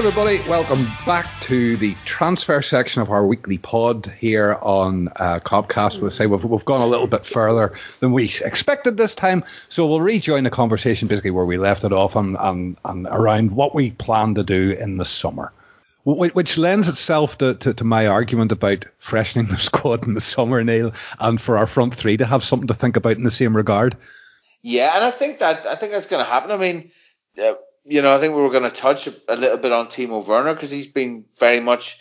[0.00, 0.40] everybody.
[0.48, 5.40] Welcome back to the transfer section of our weekly pod here on uh.
[6.00, 9.86] We'll say we've, we've gone a little bit further than we expected this time, so
[9.86, 13.74] we'll rejoin the conversation basically where we left it off and, and, and around what
[13.74, 15.52] we plan to do in the summer.
[16.06, 20.64] Which lends itself to, to, to, my argument about freshening the squad in the summer,
[20.64, 23.54] Neil, and for our front three to have something to think about in the same
[23.54, 23.98] regard.
[24.62, 26.52] Yeah, and I think that I think that's going to happen.
[26.52, 26.90] I mean,
[27.38, 27.52] uh,
[27.84, 30.54] you know, I think we were going to touch a little bit on Timo Werner
[30.54, 31.98] because he's been very much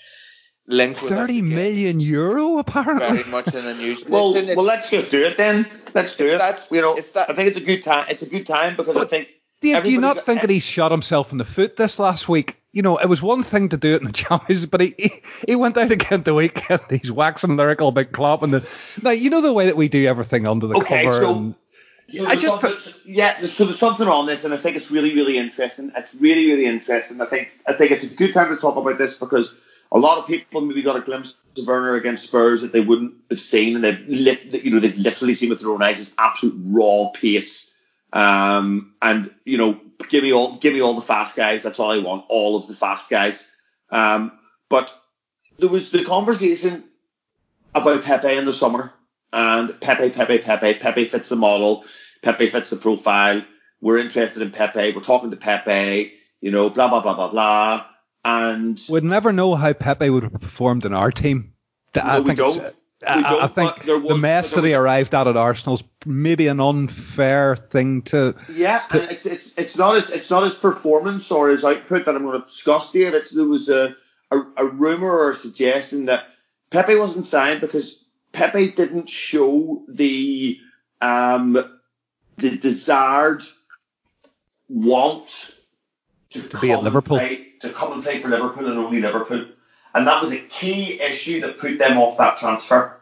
[0.70, 3.08] linked with 30 million euro apparently.
[3.08, 4.06] Very much in the news.
[4.08, 5.66] well, Listen, well, let's just do it then.
[5.94, 6.38] Let's do it.
[6.38, 8.06] That's you know, that, I think it's a good time.
[8.10, 9.30] It's a good time because I think.
[9.62, 12.30] Dave, do you not got, think that he shot himself in the foot this last
[12.30, 12.62] week?
[12.72, 15.12] You know, it was one thing to do it in the Champions, but he, he,
[15.48, 16.82] he went out again the weekend.
[16.90, 18.70] He's waxing lyrical big Klopp and the
[19.02, 21.16] now you know the way that we do everything under the okay, cover.
[21.16, 21.56] So, and,
[22.12, 23.42] so I just put, yeah.
[23.44, 25.92] So there's something on this, and I think it's really, really interesting.
[25.96, 27.22] It's really, really interesting.
[27.22, 29.56] I think I think it's a good time to talk about this because
[29.92, 33.16] a lot of people maybe got a glimpse of Werner against Spurs that they wouldn't
[33.30, 36.16] have seen, and they've li- you know they've literally seen with their own eyes this
[36.18, 37.76] absolute raw pace.
[38.12, 41.64] Um, and you know, give me all, give me all the fast guys.
[41.64, 42.26] That's all I want.
[42.30, 43.50] All of the fast guys.
[43.92, 44.32] Um,
[44.70, 44.96] but
[45.58, 46.84] there was the conversation
[47.74, 48.94] about Pepe in the summer,
[49.32, 51.86] and Pepe, Pepe, Pepe, Pepe fits the model.
[52.22, 53.44] Pepe fits the profile.
[53.82, 54.94] We're interested in Pepe.
[54.94, 56.14] We're talking to Pepe.
[56.42, 57.86] You know, blah blah blah blah blah.
[58.26, 61.54] And we'd never know how Pepe would have performed in our team.
[61.96, 62.60] No, I we don't.
[62.60, 62.72] Uh,
[63.08, 67.56] I, I, think was, the mess that he arrived at at Arsenal's maybe an unfair
[67.56, 68.36] thing to.
[68.52, 72.06] Yeah, to, and it's it's it's not his it's not his performance or his output
[72.06, 73.14] that I'm going to discuss, Dave.
[73.14, 73.96] It's there was a,
[74.32, 76.26] a a rumor or a suggestion that
[76.72, 80.60] Pepe wasn't signed because Pepe didn't show the
[81.02, 81.58] um
[82.38, 83.44] the desired
[84.68, 85.56] want
[86.32, 89.46] to, to be at Liverpool, play, to come and play for Liverpool and only Liverpool,
[89.94, 93.00] and that was a key issue that put them off that transfer.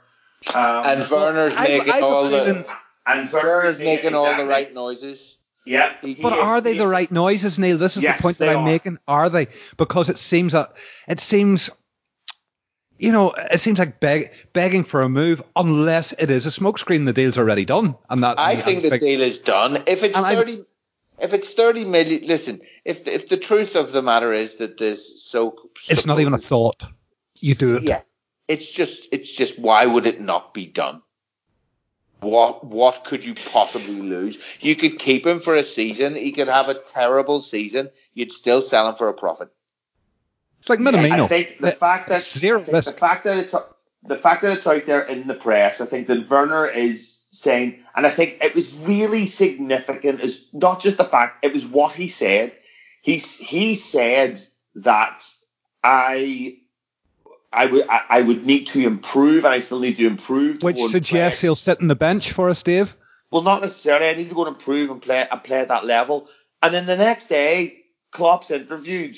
[0.54, 2.66] Um, and Werner's making I, I all the
[3.06, 4.14] and Werner's making exactly.
[4.14, 5.38] all the right noises.
[5.66, 7.78] Yeah, but is, are they the right noises, Neil?
[7.78, 8.66] This is yes, the point that I'm are.
[8.66, 9.00] making.
[9.06, 9.50] Are they?
[9.76, 10.74] Because it seems that
[11.10, 11.70] it seems
[12.98, 17.06] you know, it seems like beg, begging for a move, unless it is a smokescreen.
[17.06, 19.84] The deal's already done, and that I think the deal is done.
[19.88, 22.62] If it's thirty, I, if it's thirty million, listen.
[22.84, 26.34] If the, if the truth of the matter is that there's so, it's not even
[26.34, 26.86] a thought.
[27.40, 27.84] You do it.
[27.84, 28.02] Yeah,
[28.48, 31.02] it's just it's just why would it not be done?
[32.20, 34.40] What what could you possibly lose?
[34.60, 36.16] You could keep him for a season.
[36.16, 37.92] He could have a terrible season.
[38.16, 39.50] You'd still sell him for a profit.
[40.60, 41.24] It's like Minamino.
[41.24, 43.56] I think the fact that the fact that it's
[44.04, 47.84] the fact that it's out there in the press, I think that Werner is saying,
[47.96, 50.22] and I think it was really significant.
[50.22, 52.56] Is not just the fact; it was what he said.
[53.02, 54.40] He he said
[54.76, 55.24] that
[55.84, 56.58] I.
[57.54, 60.62] I would I, I would need to improve, and I still need to improve.
[60.62, 62.96] Which suggests he'll sit on the bench for us, Dave.
[63.32, 64.10] Well, not necessarily.
[64.10, 66.28] I need to go and improve and play and play at that level.
[66.62, 69.16] And then the next day, Klopp's interviewed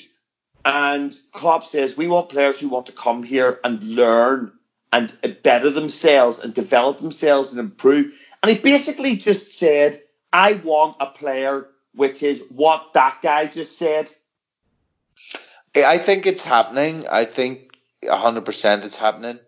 [0.64, 4.52] and Klopp says, we want players who want to come here and learn
[4.92, 5.12] and
[5.42, 8.12] better themselves and develop themselves and improve.
[8.42, 10.00] And he basically just said,
[10.32, 14.10] I want a player which is what that guy just said.
[15.74, 17.06] I think it's happening.
[17.08, 17.70] I think
[18.02, 19.38] 100% it's happening.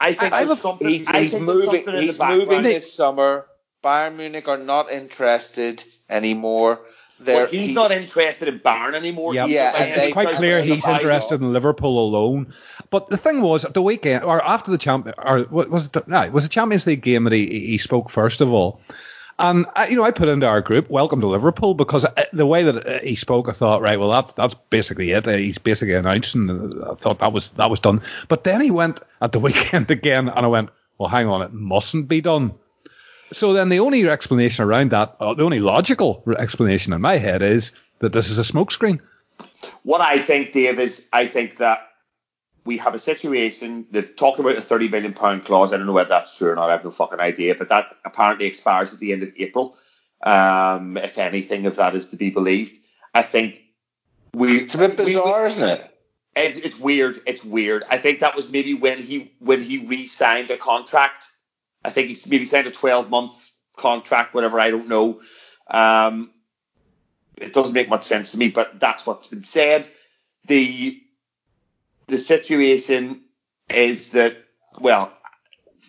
[0.00, 0.88] I think I, there's something.
[0.88, 1.86] He's, he's think moving.
[1.98, 3.46] He's moving this summer.
[3.82, 6.80] Bayern Munich are not interested anymore.
[7.24, 9.34] Well, he's he, not interested in Bayern anymore.
[9.34, 9.48] Yep.
[9.48, 12.52] Yeah, and it's quite clear he's interested in Liverpool alone.
[12.90, 16.08] But the thing was, at the weekend or after the champ, or was it?
[16.08, 18.80] No, it was a Champions League game that he, he spoke first of all.
[19.38, 22.46] And I, you know, I put into our group, "Welcome to Liverpool," because uh, the
[22.46, 25.26] way that uh, he spoke, I thought, right, well, that's that's basically it.
[25.26, 26.72] He's basically announcing.
[26.84, 28.00] I thought that was that was done.
[28.28, 31.52] But then he went at the weekend again, and I went, well, hang on, it
[31.52, 32.54] mustn't be done
[33.34, 37.42] so then the only explanation around that, uh, the only logical explanation in my head
[37.42, 39.00] is that this is a smokescreen.
[39.82, 41.80] What I think, Dave, is I think that
[42.64, 43.86] we have a situation.
[43.90, 45.72] They've talked about a thirty billion pound clause.
[45.72, 46.70] I don't know whether that's true or not.
[46.70, 47.54] I have no fucking idea.
[47.54, 49.76] But that apparently expires at the end of April.
[50.22, 52.78] Um, if anything of that is to be believed,
[53.12, 53.60] I think
[54.32, 54.58] we.
[54.58, 55.90] It's a bit bizarre, we, isn't it?
[56.36, 57.20] It's, it's weird.
[57.26, 57.84] It's weird.
[57.90, 61.28] I think that was maybe when he when he re-signed a contract
[61.84, 64.58] I think he's maybe signed a 12 month contract, whatever.
[64.58, 65.20] I don't know.
[65.68, 66.30] Um,
[67.36, 69.88] it doesn't make much sense to me, but that's what's been said.
[70.46, 71.00] The
[72.06, 73.22] the situation
[73.68, 74.36] is that
[74.78, 75.12] well,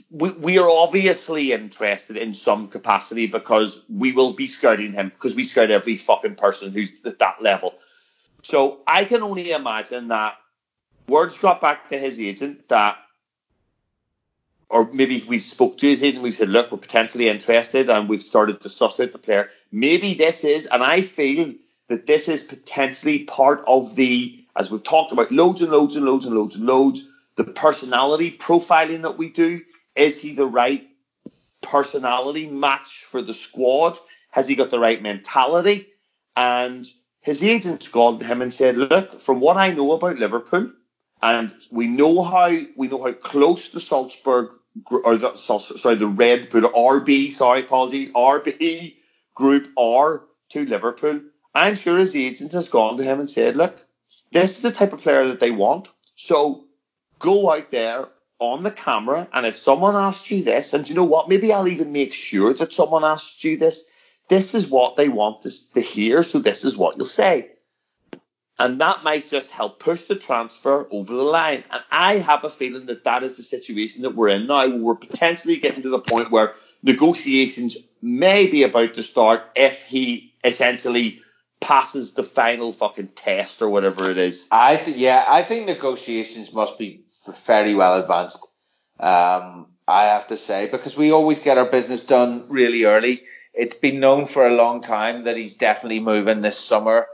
[0.10, 5.36] we, we are obviously interested in some capacity because we will be scouting him because
[5.36, 7.74] we scout every fucking person who's at that level.
[8.42, 10.38] So I can only imagine that
[11.08, 12.98] words got back to his agent that,
[14.70, 18.10] or maybe we spoke to his agent and we said, look, we're potentially interested and
[18.10, 19.50] we've started to suss out the player.
[19.72, 21.54] Maybe this is, and I feel
[21.88, 26.06] that this is potentially part of the, as we've talked about, loads and loads and
[26.06, 29.62] loads and loads and loads, the personality profiling that we do.
[29.96, 30.88] Is he the right
[31.62, 33.98] personality match for the squad?
[34.32, 35.88] Has he got the right mentality?
[36.36, 36.86] And
[37.22, 40.72] his agent's gone to him and said, look, from what I know about Liverpool,
[41.26, 44.52] and we know how we know how close the Salzburg
[44.92, 48.96] or the sorry the Red Bull RB sorry apologies RB
[49.34, 51.22] group are to Liverpool.
[51.54, 53.78] I'm sure his agent has gone to him and said, look,
[54.32, 55.88] this is the type of player that they want.
[56.16, 56.66] So
[57.20, 58.08] go out there
[58.40, 61.68] on the camera, and if someone asks you this, and you know what, maybe I'll
[61.68, 63.90] even make sure that someone asks you this.
[64.28, 67.52] This is what they want to hear, so this is what you'll say.
[68.58, 71.64] And that might just help push the transfer over the line.
[71.70, 74.68] And I have a feeling that that is the situation that we're in now.
[74.68, 80.34] We're potentially getting to the point where negotiations may be about to start if he
[80.44, 81.22] essentially
[81.60, 84.48] passes the final fucking test or whatever it is.
[84.52, 87.04] I th- yeah, I think negotiations must be
[87.34, 88.46] fairly well advanced.
[89.00, 93.24] Um, I have to say because we always get our business done really early.
[93.54, 97.08] It's been known for a long time that he's definitely moving this summer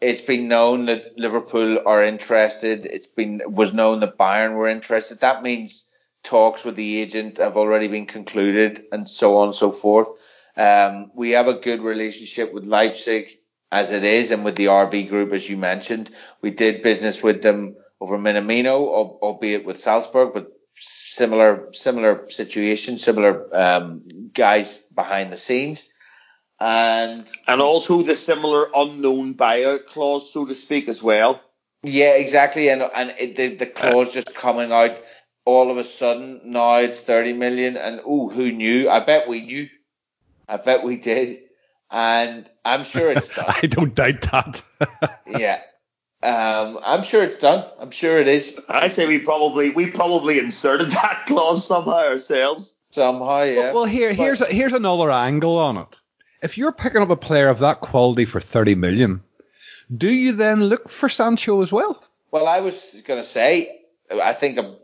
[0.00, 2.86] it's been known that Liverpool are interested.
[2.86, 5.20] It's been was known that Bayern were interested.
[5.20, 5.90] That means
[6.22, 10.08] talks with the agent have already been concluded, and so on and so forth.
[10.56, 13.38] Um, we have a good relationship with Leipzig
[13.70, 16.10] as it is, and with the RB group, as you mentioned.
[16.40, 18.88] We did business with them over Minamino,
[19.22, 25.89] albeit with Salzburg, but similar similar situation, similar um, guys behind the scenes
[26.60, 31.40] and and also the similar unknown buyout clause, so to speak, as well.
[31.82, 34.98] Yeah, exactly, and and it, the the clause just coming out
[35.46, 38.90] all of a sudden now it's thirty million, and oh, who knew?
[38.90, 39.68] I bet we knew.
[40.46, 41.38] I bet we did,
[41.90, 43.46] and I'm sure it's done.
[43.48, 44.62] I don't doubt that.
[45.26, 45.60] yeah.
[46.22, 47.64] Um, I'm sure it's done.
[47.80, 48.60] I'm sure it is.
[48.68, 52.74] I say we probably we probably inserted that clause somehow ourselves.
[52.90, 53.56] Somehow, yeah.
[53.56, 55.99] Well, well here here's a, here's another angle on it
[56.42, 59.22] if you're picking up a player of that quality for 30 million,
[59.94, 62.02] do you then look for Sancho as well?
[62.30, 64.76] Well, I was going to say, I think I'm,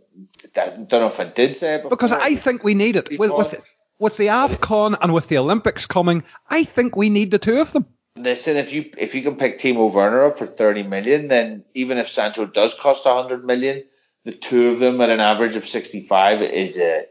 [0.56, 1.88] I don't know if I did say it.
[1.88, 3.08] Because I think we need it.
[3.18, 3.62] With, with,
[3.98, 7.72] with the AFCON and with the Olympics coming, I think we need the two of
[7.72, 7.86] them.
[8.16, 11.98] Listen, if you if you can pick Timo Werner up for 30 million, then even
[11.98, 13.84] if Sancho does cost 100 million,
[14.24, 17.04] the two of them at an average of 65 is a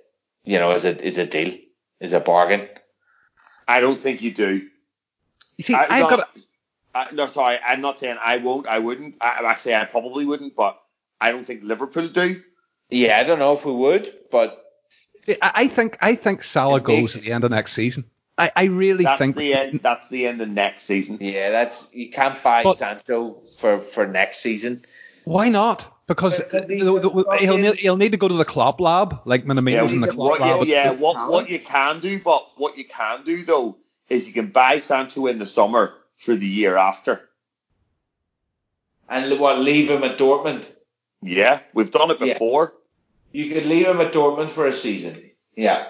[0.44, 1.54] you know is a is a deal,
[2.00, 2.68] is a bargain.
[3.68, 4.68] I don't think you do.
[5.58, 6.38] You see, I, have got.
[6.94, 8.68] I, no, sorry, I'm not saying I won't.
[8.68, 9.16] I wouldn't.
[9.22, 10.82] I, I say I probably wouldn't, but
[11.20, 12.42] I don't think Liverpool do.
[12.90, 14.64] Yeah, I don't know if we would, but
[15.24, 18.06] see, I think I think Salah goes at the end of next season.
[18.38, 19.80] I, I really that's think the end.
[19.82, 21.18] That's the end of next season.
[21.22, 24.86] Yeah, that's you can't buy but, Sancho for for next season.
[25.24, 25.95] Why not?
[26.08, 29.90] Because the, the, he'll, need, he'll need to go to the Klopp lab, like Minamino's
[29.90, 30.68] yeah, in the Klopp lab.
[30.68, 34.48] yeah, what, what you can do, but what you can do though is you can
[34.48, 37.28] buy Sancho in the summer for the year after.
[39.10, 40.66] And what, leave him at Dortmund?
[41.22, 42.74] Yeah, we've done it before.
[43.32, 43.44] Yeah.
[43.44, 45.32] You could leave him at Dortmund for a season.
[45.56, 45.88] Yeah.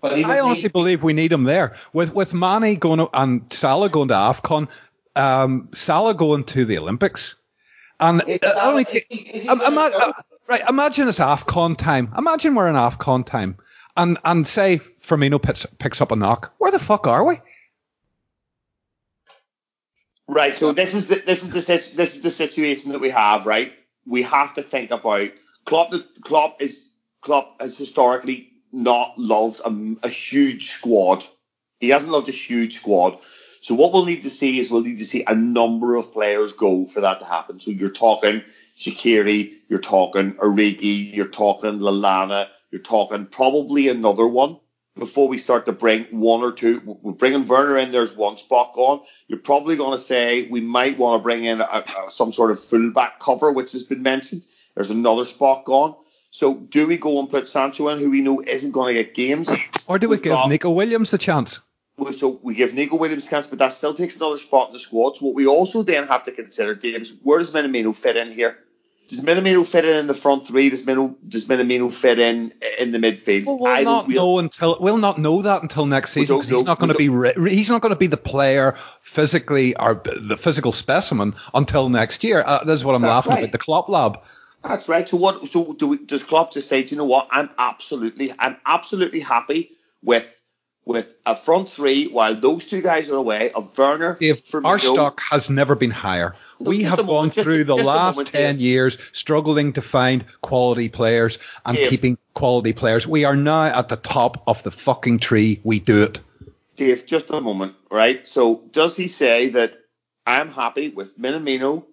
[0.00, 1.76] But I honestly believe we need him there.
[1.94, 4.68] With with Mane going to, and Salah going to AFCON,
[5.16, 7.36] um, Salah going to the Olympics
[8.00, 10.12] and it uh, only take, uh,
[10.46, 12.12] right, imagine it's AFCON time.
[12.16, 13.56] Imagine we're in AFCON time.
[13.96, 16.52] And and say Firmino picks, picks up a knock.
[16.58, 17.40] Where the fuck are we?
[20.26, 20.56] Right.
[20.56, 23.46] So this is the this is the this is the situation that we have.
[23.46, 23.72] Right.
[24.06, 25.30] We have to think about
[25.64, 25.92] Klopp.
[26.22, 26.88] Klopp is
[27.20, 31.24] Klopp has historically not loved a, a huge squad.
[31.78, 33.18] He hasn't loved a huge squad.
[33.64, 36.52] So what we'll need to see is we'll need to see a number of players
[36.52, 37.60] go for that to happen.
[37.60, 38.42] So you're talking
[38.76, 44.58] Shaqiri, you're talking Origi, you're talking Lallana, you're talking probably another one
[44.98, 46.82] before we start to bring one or two.
[46.84, 47.90] We're bringing Werner in.
[47.90, 49.00] There's one spot gone.
[49.28, 52.50] You're probably going to say we might want to bring in a, a, some sort
[52.50, 54.44] of fullback cover, which has been mentioned.
[54.74, 55.96] There's another spot gone.
[56.28, 59.14] So do we go and put Sancho in, who we know isn't going to get
[59.14, 59.48] games,
[59.86, 61.62] or do we We've give got, Neco Williams a chance?
[62.16, 64.80] So we give Neco Williams a chance, but that still takes another spot in the
[64.80, 65.16] squad.
[65.16, 68.58] So what we also then have to consider, James, where does Minamino fit in here?
[69.08, 70.70] does Minamino fit in in the front three?
[70.70, 73.46] Does Minamino, does Minamino fit in in the midfield?
[73.46, 76.48] Well, we'll I not don't know until we'll not know that until next season because
[76.48, 80.02] he's not going to be re- he's not going to be the player physically or
[80.04, 82.42] the physical specimen until next year.
[82.44, 83.38] Uh, this is what I'm That's laughing right.
[83.40, 84.20] about the Klopp lab.
[84.62, 85.06] That's right.
[85.06, 85.46] So what?
[85.48, 87.28] So do we, does Klopp just say, do you know what?
[87.30, 89.72] I'm absolutely, I'm absolutely happy
[90.02, 90.40] with
[90.84, 94.66] with a front three while those two guys are away of Werner, Dave, Firmino.
[94.66, 96.36] our stock has never been higher.
[96.60, 98.60] No, we have a moment, gone just through the just last moment, 10 Dave.
[98.60, 101.90] years struggling to find quality players and Dave.
[101.90, 103.06] keeping quality players.
[103.06, 105.60] We are now at the top of the fucking tree.
[105.64, 106.20] We do it.
[106.76, 108.26] Dave, just a moment, right?
[108.26, 109.78] So does he say that
[110.26, 111.86] I'm happy with Minamino,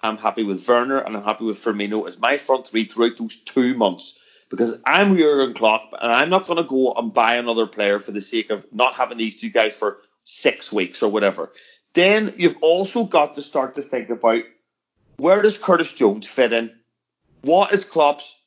[0.00, 3.36] I'm happy with Werner, and I'm happy with Firmino as my front three throughout those
[3.36, 4.18] two months?
[4.50, 8.12] Because I'm Jurgen Klopp, and I'm not going to go and buy another player for
[8.12, 11.52] the sake of not having these two guys for six weeks or whatever.
[11.92, 14.42] Then you've also got to start to think about
[15.16, 16.70] where does Curtis Jones fit in?
[17.42, 18.40] What is Klopp's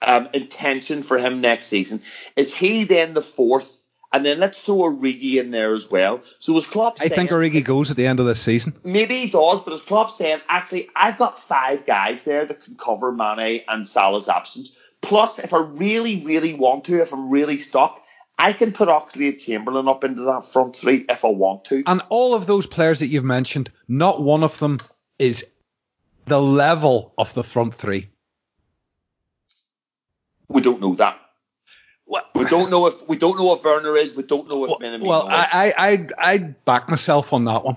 [0.00, 2.00] um, intention for him next season?
[2.36, 3.70] Is he then the fourth?
[4.12, 6.22] And then let's throw Origi in there as well.
[6.38, 8.72] So was Klopp I saying, think Origi goes at the end of this season.
[8.84, 12.76] maybe he does, but as Klopp saying, actually, I've got five guys there that can
[12.76, 14.76] cover Mane and Salah's absence.
[15.04, 18.02] Plus, if I really, really want to, if I'm really stuck,
[18.38, 21.82] I can put Oxlade-Chamberlain up into that front three if I want to.
[21.86, 24.78] And all of those players that you've mentioned, not one of them
[25.18, 25.44] is
[26.26, 28.08] the level of the front three.
[30.48, 31.20] We don't know that.
[32.06, 34.14] Well, We don't know if we don't know if Werner is.
[34.14, 35.32] We don't know if Minamino well is.
[35.32, 37.76] I, I, I, I back myself on that one.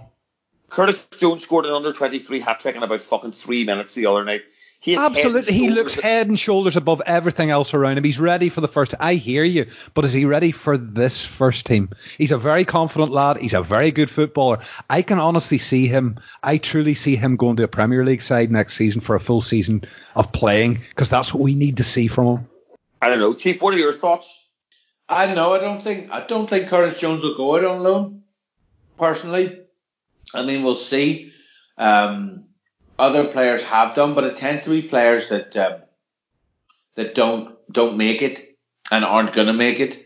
[0.70, 4.26] Curtis Jones scored an under 23 hat trick in about fucking three minutes the other
[4.26, 4.42] night.
[4.80, 5.54] He is Absolutely.
[5.54, 8.04] He looks head and shoulders above everything else around him.
[8.04, 8.94] He's ready for the first.
[9.00, 11.90] I hear you, but is he ready for this first team?
[12.18, 13.38] He's a very confident lad.
[13.38, 14.60] He's a very good footballer.
[14.90, 16.20] I can honestly see him.
[16.44, 19.42] I truly see him going to a Premier League side next season for a full
[19.42, 19.84] season
[20.16, 22.50] of playing because that's what we need to see from him.
[23.02, 23.62] I don't know, Chief.
[23.62, 24.46] What are your thoughts?
[25.10, 25.54] I know.
[25.54, 26.12] I don't think.
[26.12, 28.24] I don't think Curtis Jones will go out on loan.
[28.98, 29.62] Personally,
[30.34, 31.32] I mean, we'll see.
[31.78, 32.47] Um,
[33.00, 35.82] other players have done, but it tends to be players that um,
[36.96, 38.58] that don't don't make it
[38.92, 40.04] and aren't going to make it.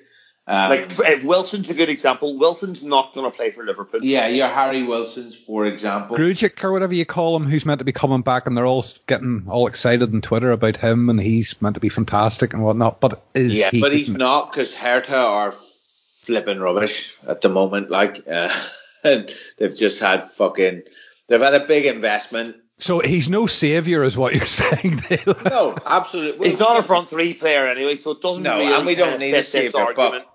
[0.47, 2.37] Um, Like uh, Wilson's a good example.
[2.37, 4.03] Wilson's not going to play for Liverpool.
[4.03, 6.17] yeah, your Harry Wilson's, for example.
[6.17, 8.85] Grujic or whatever you call him, who's meant to be coming back, and they're all
[9.07, 12.99] getting all excited on Twitter about him, and he's meant to be fantastic and whatnot.
[12.99, 13.79] But is Yeah, he?
[13.79, 17.91] but he's not because Hertha are flipping rubbish at the moment.
[17.91, 18.49] Like, uh,
[19.03, 20.81] and they've just had fucking.
[21.27, 22.55] They've had a big investment.
[22.81, 25.35] So he's no savior, is what you're saying, Dale.
[25.45, 26.47] No, absolutely.
[26.47, 29.19] He's not a front three player anyway, so it doesn't No, really and we don't
[29.19, 30.25] need a fit this savior, but- argument.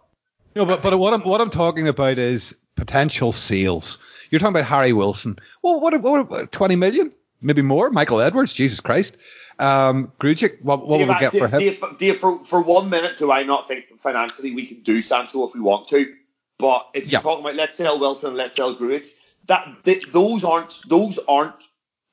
[0.55, 3.99] No, but but what I'm what I'm talking about is potential sales.
[4.31, 5.39] You're talking about Harry Wilson.
[5.61, 7.13] Well, what what, what twenty million,
[7.43, 7.91] maybe more?
[7.91, 9.19] Michael Edwards, Jesus Christ.
[9.59, 11.59] Um, Grujic, what what will we get Dave, for him?
[11.61, 15.47] Dave, Dave, for, for one minute, do I not think financially we can do Sancho
[15.47, 16.15] if we want to?
[16.59, 17.21] But if you're Yeah.
[17.21, 19.09] talking about let's sell Wilson, let's sell Grujic,
[19.49, 21.55] that th- those aren't those aren't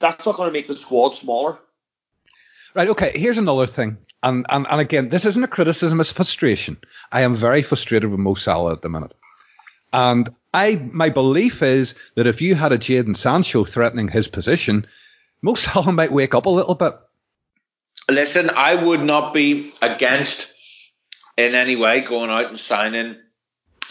[0.04, 1.58] that's not going to make the squad smaller.
[2.76, 2.90] Right.
[2.90, 3.14] Okay.
[3.16, 6.78] Here's another thing, and, and and again, this isn't a criticism; it's frustration.
[7.12, 9.14] I am very frustrated with Mo Salah at the minute,
[9.94, 14.88] and I my belief is that if you had a Jadon Sancho threatening his position,
[15.42, 16.96] Mo Salah might wake up a little bit.
[18.10, 20.54] Listen, I would not be against
[21.38, 23.16] in any way going out and signing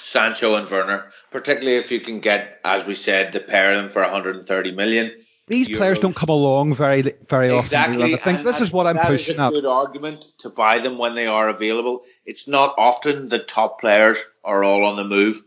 [0.03, 3.91] Sancho and Werner, particularly if you can get, as we said, the pair of them
[3.91, 5.13] for 130 million.
[5.49, 7.65] These players don't come along very very often.
[7.65, 8.15] Exactly.
[8.15, 10.79] I think and this is what I'm that pushing is a good argument to buy
[10.79, 12.03] them when they are available.
[12.25, 15.43] It's not often the top players are all on the move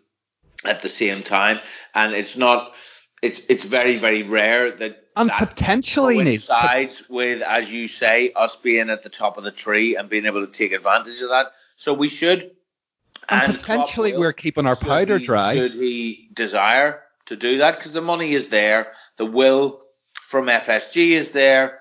[0.66, 1.60] at the same time,
[1.94, 2.74] and it's not.
[3.22, 8.58] It's it's very very rare that And that potentially, coincides with, as you say, us
[8.58, 11.54] being at the top of the tree and being able to take advantage of that.
[11.78, 12.52] So we should.
[13.30, 15.56] and Klopp potentially we're keeping our powder he- dry.
[15.56, 17.78] Should he desire to do that?
[17.78, 19.82] Because the money is there, the will
[20.36, 21.80] from FSG is there,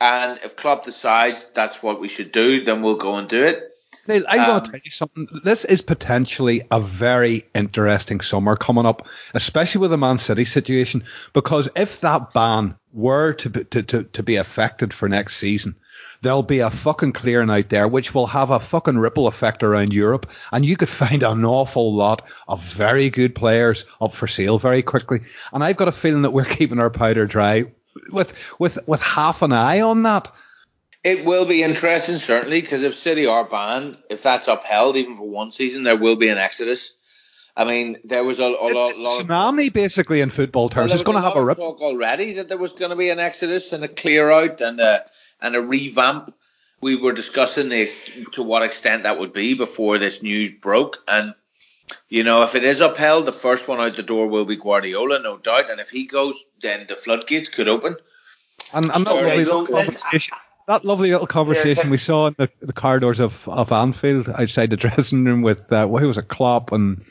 [0.00, 3.70] and if Klopp decides that's what we should do, then we'll go and do it.
[4.08, 5.28] Neil, I'm going Um, to tell you something.
[5.44, 11.04] This is potentially a very interesting summer coming up, especially with the Man City situation,
[11.34, 15.76] because if that ban were to be, to, to, to be affected for next season,
[16.20, 19.92] there'll be a fucking clearing out there, which will have a fucking ripple effect around
[19.92, 24.58] Europe, and you could find an awful lot of very good players up for sale
[24.58, 25.20] very quickly.
[25.52, 27.66] And I've got a feeling that we're keeping our powder dry
[28.10, 30.32] with with with half an eye on that.
[31.02, 35.28] It will be interesting, certainly, because if City are banned, if that's upheld even for
[35.28, 36.96] one season, there will be an exodus.
[37.56, 40.70] I mean, there was a, a lot, It's a lot of tsunami basically in football
[40.70, 40.88] terms.
[40.88, 41.58] Well, it's going to have a rip.
[41.58, 44.80] talk already that there was going to be an exodus and a clear out and
[44.80, 45.04] a
[45.40, 46.34] and a revamp.
[46.80, 47.90] We were discussing the,
[48.32, 51.34] to what extent that would be before this news broke, and
[52.08, 55.20] you know if it is upheld, the first one out the door will be Guardiola,
[55.20, 55.70] no doubt.
[55.70, 57.96] And if he goes, then the floodgates could open.
[58.72, 60.36] And, and that lovely little conversation.
[60.66, 64.76] That lovely little conversation we saw in the, the corridors of, of Anfield outside the
[64.78, 67.04] dressing room with uh, who was it, Klopp and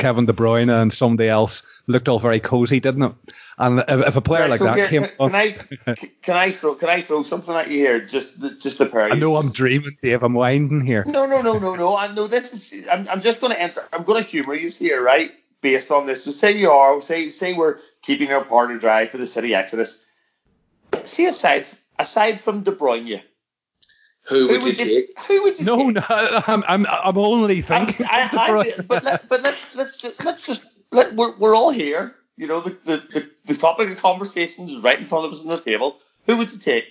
[0.00, 3.12] Kevin De Bruyne and somebody else looked all very cozy, didn't it?
[3.58, 5.50] And if, if a player Right, like so that here, came can, on, can I
[6.22, 8.00] can I throw can I throw something at you here?
[8.00, 9.12] Just the, just the pair.
[9.12, 10.22] I know I'm dreaming, Dave.
[10.22, 11.04] I'm winding here.
[11.06, 11.96] No, no, no, no, no.
[11.96, 12.88] I know this is.
[12.88, 13.84] I'm, I'm just going to enter.
[13.92, 15.30] I'm going to humour you here, right?
[15.60, 16.24] Based on this.
[16.24, 17.00] So say you are.
[17.02, 20.04] Say say we're keeping our partner dry for the city exodus.
[21.04, 21.66] See aside
[21.98, 23.22] aside from De Bruyne,
[24.28, 25.18] Who would, who would you you take?
[25.20, 25.94] who would you No, take?
[25.96, 28.06] no, I'm, I'm, I'm only I'm, thinking.
[28.08, 29.59] I, I, but let, but let's let's
[30.02, 32.14] just let's just let, we're we're all here.
[32.36, 35.44] You know the, the the the topic of conversation is right in front of us
[35.44, 35.98] on the table.
[36.26, 36.86] Who would you take?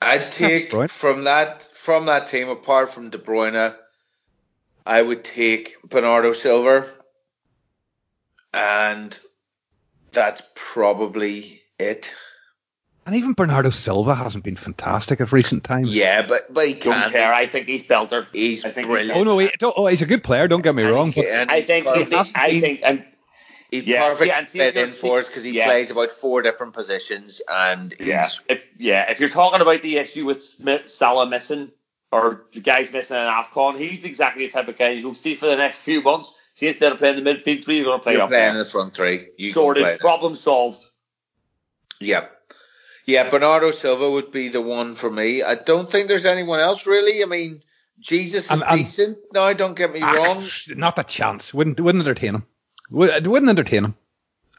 [0.00, 0.90] I'd take Bruyne.
[0.90, 3.74] from that from that team apart from De Bruyne,
[4.86, 6.86] I would take Bernardo Silva,
[8.52, 9.18] and
[10.12, 12.14] that's probably it.
[13.08, 15.96] And even Bernardo Silva hasn't been fantastic of recent times.
[15.96, 17.00] Yeah, but but he can.
[17.04, 17.32] Don't care.
[17.32, 18.26] I think he's belter.
[18.34, 19.18] He's I think brilliant.
[19.18, 20.46] Oh no, he, don't- oh, he's a good player.
[20.46, 21.12] Don't get me And wrong.
[21.12, 22.10] can- But I he's think perfect.
[22.26, 23.04] he, I think and
[23.70, 25.64] He's Yeah, perfect see, and see, fit in for us because he yeah.
[25.66, 30.26] plays about four different positions and Yeah, if yeah, if you're talking about the issue
[30.26, 31.70] with Smith, Salah missing
[32.12, 35.46] or the guys missing an Afcon, he's exactly the type of guy you'll see for
[35.46, 36.34] the next few months.
[36.54, 38.54] See, instead of playing the midfield three, you're going to play you're up playing in
[38.54, 38.64] there.
[38.64, 39.28] the front three.
[39.38, 40.84] You can Sorted, problem solved.
[42.00, 42.26] Yeah.
[43.08, 45.42] Yeah, Bernardo Silva would be the one for me.
[45.42, 47.22] I don't think there's anyone else really.
[47.22, 47.62] I mean,
[47.98, 49.18] Jesus is And- and- decent.
[49.32, 50.44] No, don't get me Ah, wrong.
[50.76, 51.54] not a chance.
[51.54, 52.44] Wouldn't wouldn't entertain him.
[52.90, 53.94] Would- It wouldn't entertain him.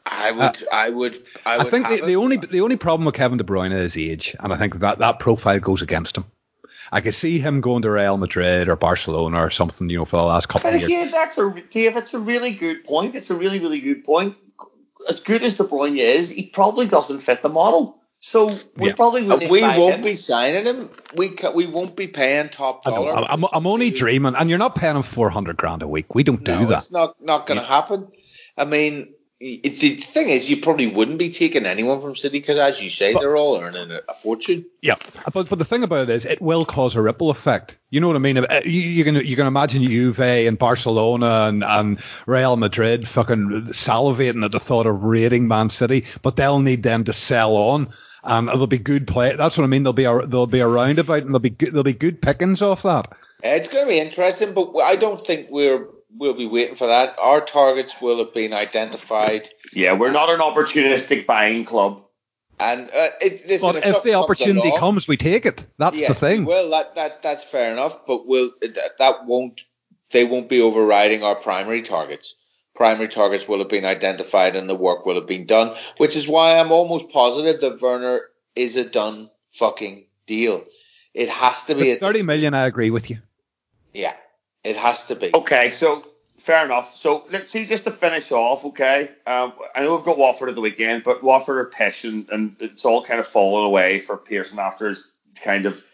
[0.04, 1.70] I would, I would, I I would.
[1.70, 4.56] think the, the only the only problem with Kevin De Bruyne is age, and I
[4.56, 6.24] think that that profile goes against him.
[6.90, 10.16] I could see him going to Real Madrid or Barcelona or something, you know, for
[10.16, 10.90] the last couple But of years.
[10.90, 11.96] again, that's a Dave.
[11.96, 13.14] It's a really good point.
[13.14, 14.34] It's a really, really good point.
[15.08, 17.99] As good as De Bruyne is, he probably doesn't fit the model.
[18.22, 18.94] So we Yeah.
[18.94, 20.02] probably we won't him.
[20.02, 20.90] be signing him.
[21.16, 23.14] We ca- we won't be paying top dollar.
[23.16, 26.14] I'm, I'm only dreaming, and you're not paying him 400 grand a week.
[26.14, 26.78] We don't do No, that.
[26.78, 28.08] it's not not going to happen.
[28.58, 32.58] I mean, it, the thing is, you probably wouldn't be taking anyone from City because,
[32.58, 34.66] as you say, But- they're all earning a, a fortune.
[34.82, 34.96] Yeah,
[35.32, 37.74] but but the thing about it is, it will cause a ripple effect.
[37.88, 38.36] You know what I mean?
[38.36, 43.68] Uh, You, you can you can imagine Juve and Barcelona and, and Real Madrid fucking
[43.68, 47.94] salivating at the thought of raiding Man City, but they'll need them to sell on,
[48.22, 49.34] and there'll be good play.
[49.36, 49.82] That's what I mean.
[49.82, 52.62] There'll be a there'll be a roundabout, and there'll be good, there'll be good pickings
[52.62, 53.08] off that.
[53.42, 57.18] It's going to be interesting, but I don't think we're we'll be waiting for that.
[57.18, 62.04] Our targets will have been identified, Yeah, we're not an opportunistic buying club.
[62.58, 65.64] and uh, it, listen, But if something the comes opportunity along- comes, we take it.
[65.78, 66.44] That's yeah, the thing.
[66.44, 69.62] Well, that that that's fair enough, but will that, that won't
[70.10, 72.34] they won't be overriding our primary targets.
[72.80, 76.26] Primary targets will have been identified and the work will have been done, which is
[76.26, 78.22] why I'm almost positive that Werner
[78.56, 80.64] is a done fucking deal.
[81.12, 81.90] It has to be.
[81.90, 82.54] It's 30 million.
[82.54, 83.18] I agree with you.
[83.92, 84.14] Yeah,
[84.64, 85.28] it has to be.
[85.34, 86.02] Okay, so
[86.38, 86.96] fair enough.
[86.96, 89.10] So let's see, just to finish off, okay.
[89.26, 92.86] Um, I know we've got Watford at the weekend, but Watford are patient, and it's
[92.86, 95.06] all kind of fallen away for Pearson after his
[95.44, 95.84] kind of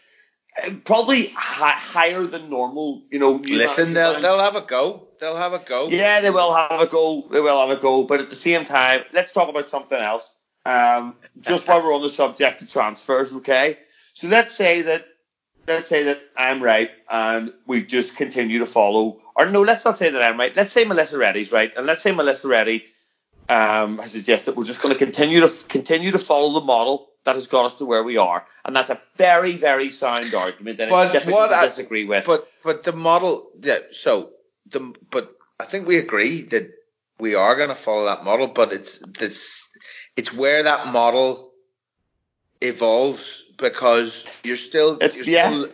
[0.85, 3.03] probably hi- higher than normal.
[3.11, 4.23] You know, Listen, they'll times.
[4.23, 5.06] they'll have a go.
[5.19, 5.89] They'll have a go.
[5.89, 7.27] Yeah, they will have a go.
[7.29, 8.03] They will have a go.
[8.03, 10.37] But at the same time, let's talk about something else.
[10.65, 13.77] Um, just while we're on the subject of transfers, okay?
[14.13, 15.05] So let's say that
[15.67, 19.21] let's say that I'm right and we just continue to follow.
[19.35, 20.55] Or no, let's not say that I'm right.
[20.55, 22.85] Let's say Melissa Reddy's right, and let's say Melissa Reddy
[23.49, 27.35] um, has suggested we're just going to continue to continue to follow the model that
[27.35, 30.89] has got us to where we are, and that's a very very sound argument that
[30.89, 32.25] But it's difficult to I- disagree with.
[32.25, 33.79] But but the model, yeah.
[33.91, 34.31] So
[34.71, 36.71] the but I think we agree that
[37.19, 39.67] we are going to follow that model, but it's it's
[40.15, 41.51] it's where that model
[42.61, 45.49] evolves because you're still It's- you're yeah.
[45.49, 45.69] still,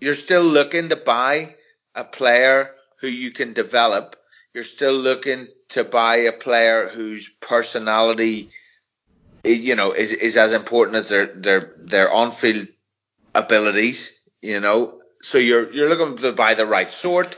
[0.00, 1.54] you're still looking to buy
[1.94, 4.16] a player who you can develop.
[4.54, 8.50] You're still looking to buy a player whose personality,
[9.44, 12.68] you know, is is as important as their their their on field
[13.34, 14.12] abilities.
[14.42, 17.36] You know, so you're you're looking to buy the right sort.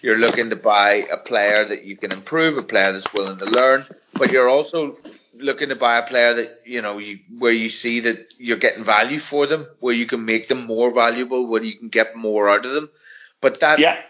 [0.00, 3.44] You're looking to buy a player that you can improve, a player that's willing to
[3.46, 4.98] learn, but you're also
[5.34, 8.84] looking to buy a player that you know you where you see that you're getting
[8.84, 12.48] value for them, where you can make them more valuable, where you can get more
[12.48, 12.90] out of them.
[13.40, 14.00] But that yeah,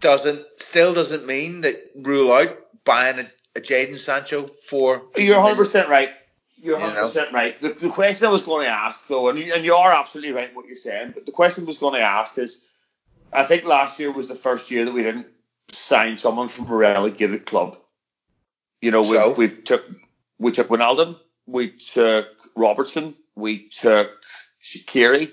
[0.00, 5.02] doesn't still doesn't mean that rule out buying a, a Jadon Sancho for.
[5.16, 6.10] You're 100 percent right.
[6.62, 7.60] You're 100 percent right.
[7.60, 10.32] The, the question I was going to ask though, and you, and you are absolutely
[10.32, 12.66] right in what you're saying, but the question I was going to ask is,
[13.32, 15.26] I think last year was the first year that we didn't
[15.70, 17.76] sign someone from a relegated club.
[18.80, 19.30] You know, we, So?
[19.30, 19.84] we took
[20.38, 24.10] we took Wijnaldum, we took Robertson, we took
[24.62, 25.32] Shaqiri.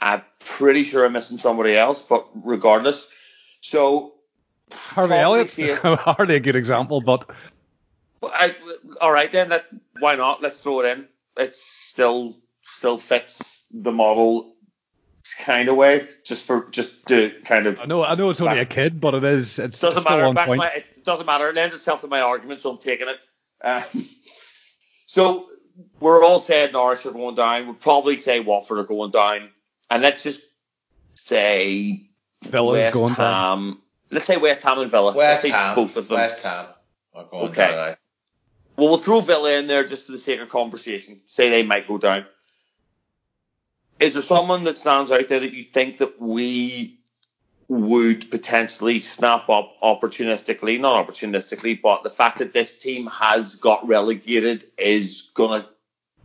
[0.00, 3.10] I'm pretty sure I'm missing somebody else, but regardless,
[3.60, 4.14] so
[4.72, 7.28] Harvey Probably Elliott, hardly a good example, but
[8.22, 8.54] I,
[9.00, 9.50] all right then.
[9.50, 9.66] That,
[9.98, 10.42] why not?
[10.42, 11.08] Let's throw it in.
[11.36, 14.54] It still still fits the model
[15.34, 18.58] kind of way, just for just to kind of I know I know it's only
[18.58, 19.58] a kid, but it is.
[19.58, 20.24] It doesn't it's still matter.
[20.24, 20.58] on point.
[20.58, 21.48] my, it doesn't matter.
[21.48, 23.16] It lends itself to my argument, so I'm taking it.
[23.62, 23.82] Uh,
[25.06, 25.48] so
[26.00, 27.66] we're all saying Norwich are going down.
[27.66, 29.50] We'll probably say Watford are going down,
[29.90, 30.40] and let's just
[31.14, 32.08] say
[32.44, 33.78] Villa's West going down.
[34.10, 35.14] Let's say West Ham and Villa.
[35.14, 35.74] West let's say Ham.
[35.74, 36.16] both of them.
[36.16, 36.66] West Ham
[37.14, 37.70] are going Okay.
[37.70, 37.96] down.
[38.76, 41.20] Well, we'll throw Villa in there just for the sake of conversation.
[41.26, 42.26] Say they might go down.
[44.00, 46.98] Is there someone that stands out there that you think that we
[47.68, 50.80] would potentially snap up opportunistically?
[50.80, 55.68] Not opportunistically, but the fact that this team has got relegated is going to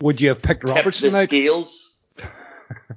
[0.02, 1.26] Would you have picked tip the out?
[1.28, 1.90] scales.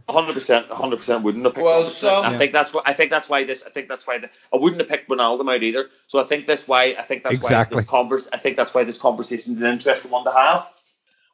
[0.09, 2.09] Hundred percent, hundred percent wouldn't have picked Well, Robertson.
[2.11, 2.83] some- I think that's why.
[2.87, 3.65] I think that's why this.
[3.67, 5.91] I think that's why the, I wouldn't have picked Ronaldo out either.
[6.07, 6.95] So I think that's why.
[6.97, 7.75] I think that's Exactly.
[7.75, 8.29] why this converse.
[8.33, 10.69] I think that's why this conversation is an interesting one to have.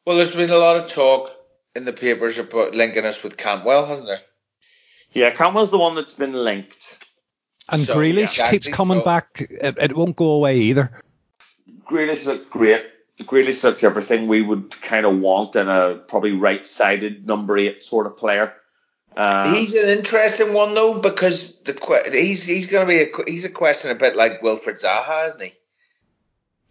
[0.07, 1.31] Well, there's been a lot of talk
[1.75, 4.21] in the papers about linking us with Cantwell, hasn't there?
[5.13, 7.05] Yeah, Cantwell's the one that's been linked.
[7.69, 9.47] And So, Grealish yeah, keeps coming so- back.
[9.51, 10.91] It, it won't go away either.
[11.89, 12.85] Grealish looked great.
[13.21, 18.07] Grealish looks everything we would kind of want in a probably right-sided number eight sort
[18.07, 18.55] of player.
[19.15, 23.07] Um, he's an interesting one though because the que- he's he's going to be a
[23.09, 25.53] que- he's a question a bit like Wilfred Zaha, isn't he?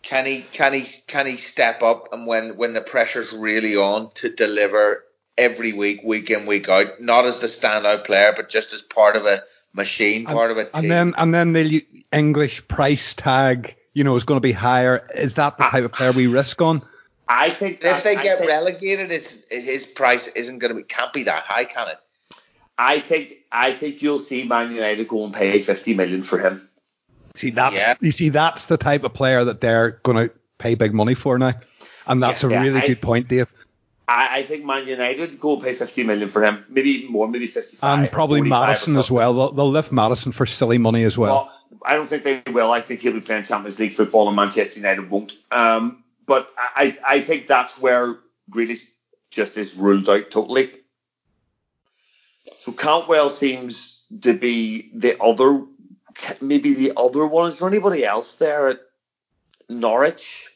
[0.04, 4.12] Can he can he can he step up and when when the pressure's really on
[4.16, 5.04] to deliver
[5.38, 9.16] every week, week in week out, not as the standout player, but just as part
[9.16, 10.72] of a machine, part of a team.
[10.84, 15.08] And then and then the English price tag, you know, is going to be higher.
[15.16, 16.82] Is that the type of player we risk on?
[17.28, 20.84] I think if they I get think- relegated, it's his price isn't going to be
[20.84, 22.00] can't be that high, can it?
[22.78, 26.68] I think I think you'll see Man United go and pay 50 million for him.
[27.36, 27.96] See that's Yeah.
[28.02, 31.38] you see that's the type of player that they're going to pay big money for
[31.40, 31.54] now,
[32.08, 33.52] and that's Yeah, a really I- good point, Dave.
[34.08, 37.48] I, I think Man United go pay 50 million for him, maybe even more, maybe
[37.48, 38.00] 55.
[38.00, 39.34] And probably Maddison as well.
[39.34, 41.50] They'll, they'll lift Maddison for silly money as well.
[41.72, 42.72] Well, I don't think they will.
[42.74, 45.32] I think he'll be playing Champions League football, and Manchester United won't.
[45.50, 48.18] Um, but I, I think that's where
[48.50, 48.84] Grealish
[49.30, 50.72] just is ruled out totally.
[52.60, 55.64] So Cantwell seems to be the other,
[56.42, 57.50] maybe the other one.
[57.50, 58.80] Is there anybody else there at
[59.70, 60.48] Norwich?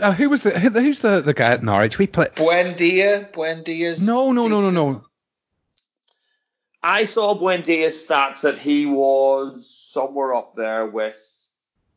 [0.00, 1.98] Uh, who was the who, who's the, the guy at Norwich?
[1.98, 2.26] We play.
[2.34, 4.74] Buendia, Buendia's No, no, no, no, decent.
[4.74, 5.04] no.
[6.82, 11.50] I saw Buendia's stats that he was somewhere up there with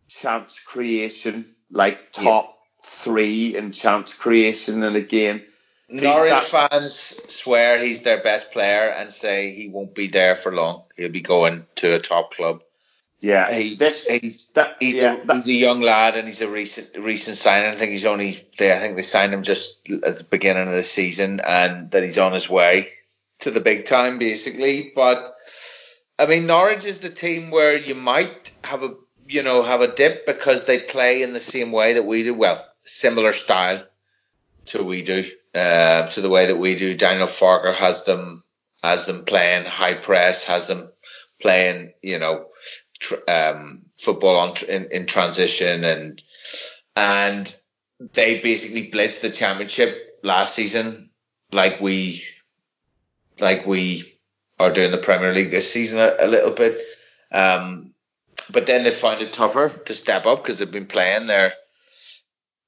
[0.08, 4.82] chance creation, like top three in chance creation.
[4.82, 5.44] And again,
[5.88, 6.96] Norwich stats- fans
[7.30, 10.84] swear he's their best player and say he won't be there for long.
[10.98, 12.64] He'll be going to a top club.
[13.22, 16.42] Yeah, He's, this, he's, that, he's, yeah, a, that- he's a young lad and he's
[16.42, 17.70] a recent recent signing.
[17.72, 20.74] I think he's only they I think they signed him just at the beginning of
[20.74, 22.90] the season and that he's on his way
[23.42, 24.92] to the big time basically.
[24.96, 25.36] But
[26.18, 28.96] I mean Norwich is the team where you might have a
[29.28, 32.34] you know have a dip because they play in the same way that we do.
[32.34, 33.84] Well, similar style
[34.66, 36.98] to we do, uh, to the way that we do.
[36.98, 38.44] Daniel Farke has them
[38.82, 40.90] has them playing high press, has them
[41.40, 42.48] playing you know
[43.28, 46.24] um, football on in, in transition and
[46.96, 47.56] and
[48.14, 51.10] they basically blitzed the championship last season
[51.52, 52.24] like we
[53.40, 54.12] like we
[54.60, 56.78] are doing the Premier League this season a, a little bit.
[57.32, 57.94] Um,
[58.52, 61.54] but then they found it tougher to step up because they've been playing their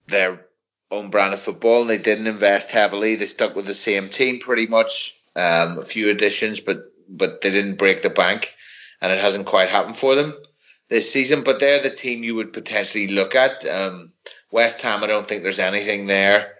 [0.07, 0.45] their
[0.91, 3.15] own brand of football and they didn't invest heavily.
[3.15, 7.51] They stuck with the same team pretty much, um, a few additions, but but they
[7.51, 8.52] didn't break the bank,
[9.03, 10.33] and it hasn't quite happened for them
[10.87, 11.43] this season.
[11.43, 13.65] But they're the team you would potentially look at.
[13.65, 14.13] Um,
[14.49, 16.53] West Ham, I don't think there's anything there.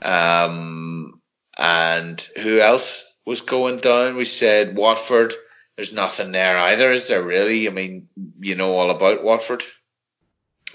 [0.00, 1.20] Um,
[1.58, 4.16] and who else was going down?
[4.16, 5.34] We said Watford.
[5.76, 7.68] There's nothing there either, is there really?
[7.68, 8.08] I mean,
[8.40, 9.62] you know all about Watford.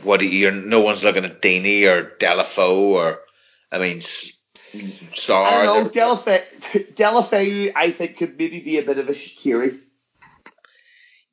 [0.04, 0.30] What you?
[0.30, 3.20] You're, no one's looking at Deeney or Deulofeu or,
[3.72, 4.40] I mean, S-
[4.74, 5.46] Sarr.
[5.46, 5.90] I don't know.
[5.90, 9.80] Deulofeu, Deulofeu, I think, could maybe be a bit of a Shaqiri.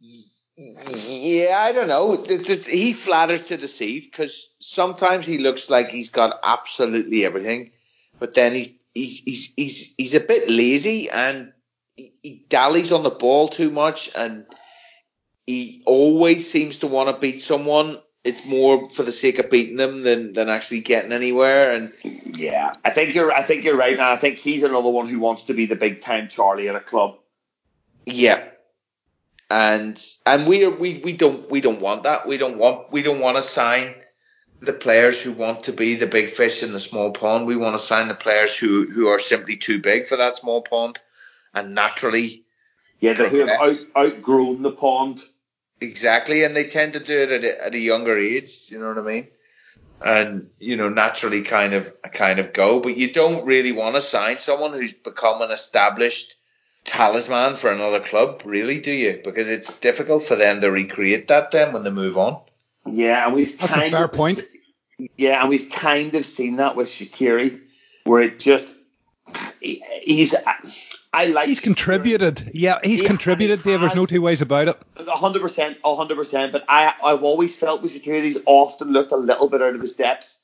[0.01, 2.23] Yeah, I don't know.
[2.25, 7.73] He flatters to deceive because sometimes he looks like he's got absolutely everything,
[8.19, 11.53] but then he's he's he's he's, he's a bit lazy and
[11.97, 14.47] he, he dallies on the ball too much and
[15.47, 17.99] he always seems to want to beat someone.
[18.25, 21.73] It's more for the sake of beating them than, than actually getting anywhere.
[21.73, 21.93] And
[22.25, 23.93] yeah, I think you're I think you're right.
[23.93, 26.75] And I think he's another one who wants to be the big time Charlie at
[26.75, 27.19] a club.
[28.05, 28.49] Yeah,
[29.51, 32.27] and and we are we we don't we don't want that.
[32.27, 33.95] We don't want we don't want to sign
[34.61, 37.47] the players who want to be the big fish in the small pond.
[37.47, 40.63] We want to sign the players who who are simply too big for that small
[40.63, 40.99] pond,
[41.55, 42.45] and naturally.
[42.99, 45.23] Yeah, they who have out, outgrown the pond.
[45.81, 48.71] Exactly, and they tend to do it at a, at a younger age.
[48.71, 49.29] You know what I mean?
[50.01, 52.81] And you know, naturally, kind of kind of go.
[52.81, 56.36] But you don't really want to sign someone who's become an established
[56.87, 59.20] talisman for another club, really, do you?
[59.22, 62.40] Because it's difficult for them to recreate that then when they move on.
[62.87, 64.40] Yeah, and we've That's kind a fair of, point.
[65.16, 67.61] Yeah, and we've kind of seen that with Shaqiri,
[68.05, 68.68] where it just
[69.61, 70.35] he's.
[71.12, 71.49] I like.
[71.49, 72.51] He's contributed.
[72.55, 73.81] Yeah, he's He- contributed, he Dave.
[73.81, 74.79] There's no two ways about it.
[75.09, 76.53] hundred percent, hundred percent.
[76.53, 79.81] But I, I've always felt with Shaqiri, he's often looked a little bit out of
[79.81, 80.38] his depth.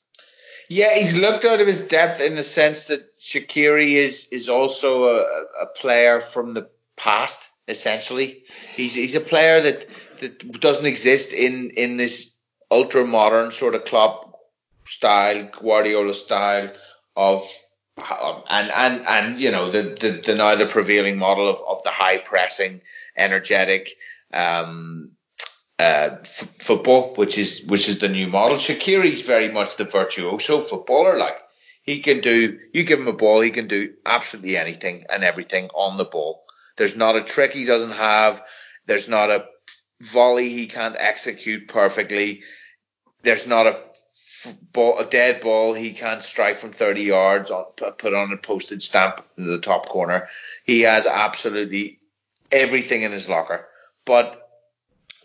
[0.69, 5.05] Yeah, he's looked out of his depth in the sense that Shaqiri is is also
[5.05, 5.21] a,
[5.63, 7.49] a player from the past.
[7.67, 8.43] Essentially,
[8.75, 9.87] he's he's a player that
[10.19, 12.33] that doesn't exist in in this
[12.69, 14.35] ultra modern sort of club
[14.85, 16.71] style, Guardiola style
[17.15, 17.43] of
[18.49, 21.89] and and and you know the the, the now the prevailing model of, of the
[21.89, 22.81] high pressing,
[23.15, 23.89] energetic,
[24.33, 25.11] um,
[25.79, 28.57] uh, f- football, which is which is the new model.
[28.57, 31.17] Shaqiri's very much the virtuoso footballer.
[31.17, 31.37] Like
[31.83, 35.69] he can do, you give him a ball, he can do absolutely anything and everything
[35.75, 36.45] on the ball.
[36.77, 38.41] There's not a trick he doesn't have.
[38.85, 39.45] There's not a
[40.01, 42.43] volley he can't execute perfectly.
[43.21, 43.77] There's not a
[44.71, 48.83] ball, a dead ball he can't strike from 30 yards on put on a postage
[48.87, 50.27] stamp in the top corner.
[50.63, 51.99] He has absolutely
[52.51, 53.67] everything in his locker,
[54.05, 54.39] but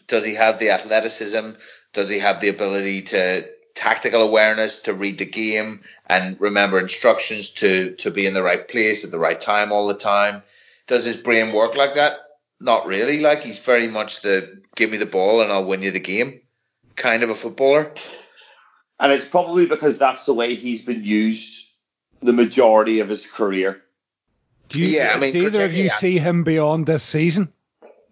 [0.08, 1.50] does he have the athleticism?
[1.92, 7.50] Does he have the ability to tactical awareness to read the game and remember instructions
[7.52, 10.42] to to be in the right place at the right time all the time?
[10.88, 12.18] Does his brain work like that?
[12.60, 13.20] Not really.
[13.20, 16.40] Like he's very much the give me the ball and I'll win you the game
[16.98, 17.92] kind of a footballer.
[19.00, 21.72] And it's probably because that's the way he's been used
[22.20, 23.80] the majority of his career.
[24.68, 27.52] Do you, Yeah, I mean, do either of you see him beyond this season?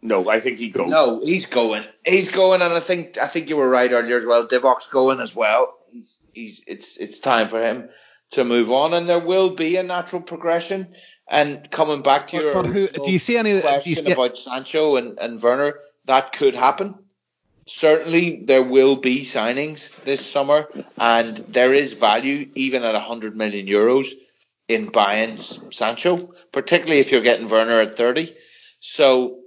[0.03, 0.89] No, I think he goes.
[0.91, 1.85] No, he's going.
[2.05, 4.47] He's going, and I think I think you were right earlier as well.
[4.47, 5.75] Divock's going as well.
[5.91, 7.89] He's he's it's it's time for him
[8.33, 10.95] to move on, and there will be a natural progression.
[11.29, 14.39] And coming back to But- your but who- do you see any- question see- about
[14.39, 15.81] Sancho and and Werner?
[16.05, 16.95] That could happen.
[17.69, 23.67] Certainly, there will be signings this summer, and there is value even at 100 million
[23.67, 24.07] euros
[24.69, 25.39] in buying
[25.73, 28.37] Sancho, particularly if you're getting Werner at 30.
[28.79, 29.46] So he-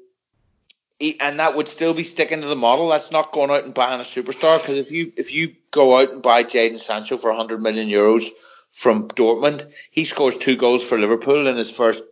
[1.19, 2.89] and that would still be sticking to the model.
[2.89, 6.11] That's not going out and buying a superstar because if you if you go out
[6.11, 8.25] and buy Jadon Sancho for 100 million euros
[8.71, 12.03] from Dortmund, he scores two goals for Liverpool in his first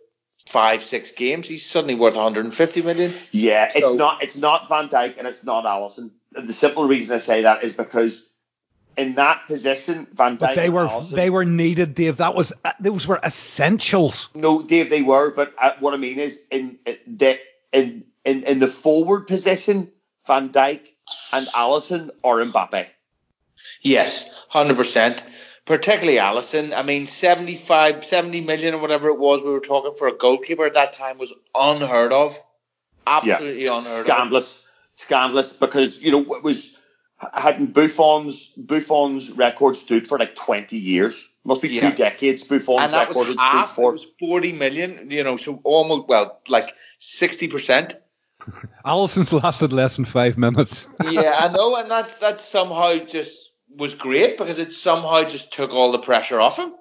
[0.48, 1.48] five six games.
[1.48, 3.14] He's suddenly worth 150 million.
[3.32, 6.12] Yeah, it's not it's not Van Dijk and it's not Alisson.
[6.32, 8.24] The simple reason I say that is because
[8.96, 12.18] in that position, Van Dijk But they and were Alisson- they were needed, Dave.
[12.18, 14.30] That was uh, those were essentials.
[14.34, 15.34] no, Dave, they were.
[15.34, 17.38] But uh, what I mean is in the
[17.74, 19.92] in in in the forward position,
[20.28, 20.88] Van Dijk
[21.32, 22.88] and Alisson or Mbappe.
[23.82, 25.24] Yes, 100%.
[25.66, 26.74] Particularly Alisson.
[26.76, 30.66] I mean, 75, 70 million or whatever it was we were talking for a goalkeeper
[30.66, 32.38] at that time was unheard of.
[33.06, 34.06] Absolutely yeah, unheard of.
[34.06, 35.54] scandalous, scandalous.
[35.54, 36.78] Because you know it was
[37.20, 41.28] hadn't Buffon's Buffon's record stood for like twenty years.
[41.44, 41.90] Must be Yeah.
[41.90, 42.44] two decades.
[42.44, 43.90] Buffon's record stood for.
[43.92, 45.12] It was forty million.
[45.12, 47.96] You know, so almost well, like sixty percent.
[48.86, 50.88] Alisson's lasted less than five minutes.
[51.04, 55.74] Yeah, I know, and that's that somehow just was great because it somehow just took
[55.74, 56.74] all the pressure off him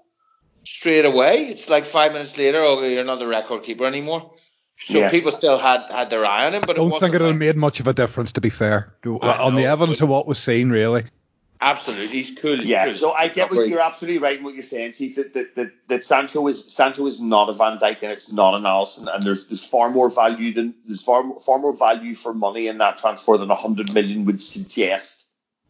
[0.64, 1.46] straight away.
[1.48, 4.32] It's like five minutes later, oh, you're not the record keeper anymore.
[4.78, 5.10] So Yeah.
[5.10, 7.26] people still had had their eye on him, but Don't it think wasn't it would
[7.26, 10.00] have like- made much of a difference, to be fair, to- I on the evidence
[10.00, 11.04] of what was seen, really.
[11.60, 12.08] Absolutely.
[12.08, 12.56] He's cool.
[12.56, 12.94] Yeah, cool.
[12.96, 15.16] so I get what you're absolutely right in what you're saying, Chief.
[15.16, 18.54] That, that, that, that Sancho is Sancho is not a Van Dijk and it's not
[18.54, 22.34] an Alisson, and there's there's far more value than there's far far more value for
[22.34, 25.24] money in that transfer than a hundred million would suggest.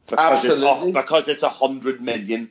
[0.08, 0.88] Because Absolutely.
[0.90, 2.50] it's because it's a hundred million.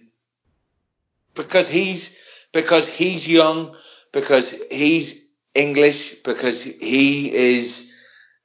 [1.36, 2.16] because he's
[2.54, 3.76] because he's young,
[4.12, 7.92] because he's English, because he is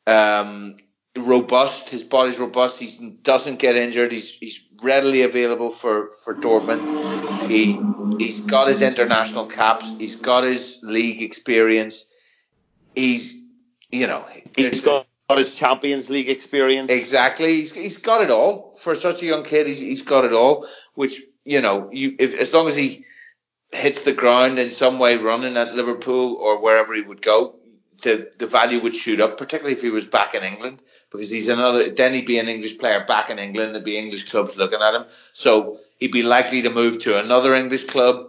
[0.07, 0.76] um,
[1.16, 1.90] robust.
[1.90, 2.81] His body's robust.
[2.81, 4.12] He doesn't get injured.
[4.12, 7.49] He's he's readily available for for Dortmund.
[7.49, 7.79] He
[8.23, 9.90] he's got his international caps.
[9.99, 12.05] He's got his league experience.
[12.94, 13.35] He's
[13.90, 14.25] you know
[14.57, 16.90] he's got his Champions League experience.
[16.92, 17.57] Exactly.
[17.57, 19.66] He's he's got it all for such a young kid.
[19.66, 20.66] He's he's got it all.
[20.94, 23.05] Which you know you if as long as he
[23.73, 27.57] hits the ground in some way running at Liverpool or wherever he would go,
[28.03, 31.49] the the value would shoot up, particularly if he was back in England, because he's
[31.49, 31.90] another.
[31.90, 33.75] Then he'd be an English player back in England.
[33.75, 37.55] There'd be English clubs looking at him, so he'd be likely to move to another
[37.55, 38.29] English club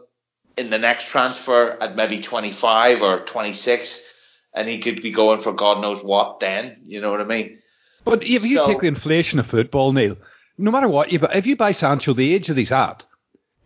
[0.57, 5.53] in the next transfer at maybe 25 or 26, and he could be going for
[5.53, 6.81] God knows what then.
[6.85, 7.59] You know what I mean?
[8.03, 10.17] But if you so, take the inflation of football, Neil,
[10.57, 13.03] no matter what you buy, if you buy Sancho the age that he's at,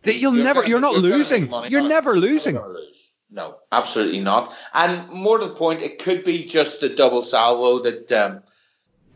[0.03, 1.51] that you'll you're never, gonna, you're not you're losing.
[1.69, 2.55] You're never losing.
[2.55, 3.11] Lose.
[3.31, 4.55] No, absolutely not.
[4.73, 8.43] And more to the point, it could be just the double salvo that um,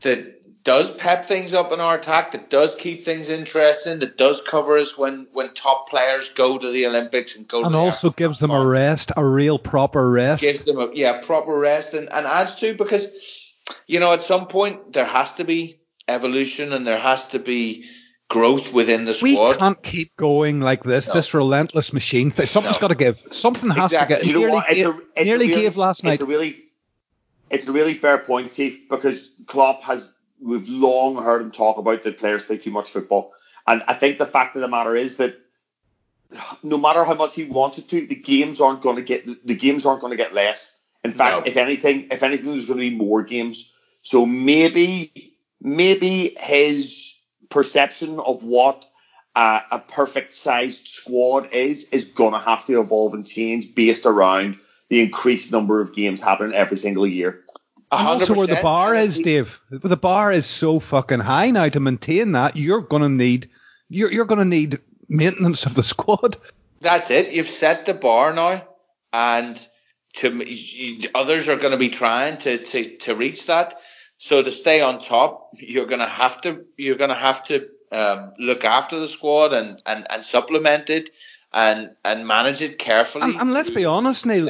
[0.01, 4.41] that does pep things up in our attack, that does keep things interesting, that does
[4.41, 7.63] cover us when when top players go to the Olympics and go.
[7.63, 10.41] And also gives them a rest, a real proper rest.
[10.41, 13.53] Gives them a yeah proper rest, and, and adds to because
[13.87, 17.85] you know at some point there has to be evolution and there has to be
[18.29, 19.51] growth within the squad.
[19.51, 21.13] We can't keep going like this, no.
[21.15, 22.31] this relentless machine.
[22.31, 22.79] Something's no.
[22.79, 23.21] got to give.
[23.31, 24.17] Something has exactly.
[24.17, 24.33] to give.
[24.33, 24.65] You know what?
[24.69, 26.13] It's a, it's nearly really, gave last night.
[26.13, 26.63] It's a really,
[27.49, 30.13] it's a really fair point, Chief, because Klopp has.
[30.41, 33.33] We've long heard him talk about that players play too much football,
[33.67, 35.37] and I think the fact of the matter is that
[36.63, 39.85] no matter how much he wanted to, the games aren't going to get the games
[39.85, 40.79] aren't going to get less.
[41.03, 41.49] In fact, no.
[41.49, 43.73] if anything, if anything, there's going to be more games.
[44.01, 47.17] So maybe, maybe his
[47.49, 48.85] perception of what
[49.35, 54.05] uh, a perfect sized squad is is going to have to evolve and change based
[54.05, 54.57] around
[54.89, 57.43] the increased number of games happening every single year.
[57.91, 59.59] And also where the bar is, Dave.
[59.71, 63.49] The bar is so fucking high now to maintain that you're gonna need
[63.89, 66.37] you're you're gonna need maintenance of the squad.
[66.81, 67.31] That's it.
[67.31, 68.67] You've set the bar now,
[69.11, 69.67] and
[70.13, 73.79] to others are going to be trying to, to, to reach that.
[74.17, 78.65] So to stay on top, you're gonna have to you're gonna have to um, look
[78.65, 81.09] after the squad and, and, and supplement it
[81.53, 83.25] and and manage it carefully.
[83.25, 84.49] And, and let's be honest, Neil.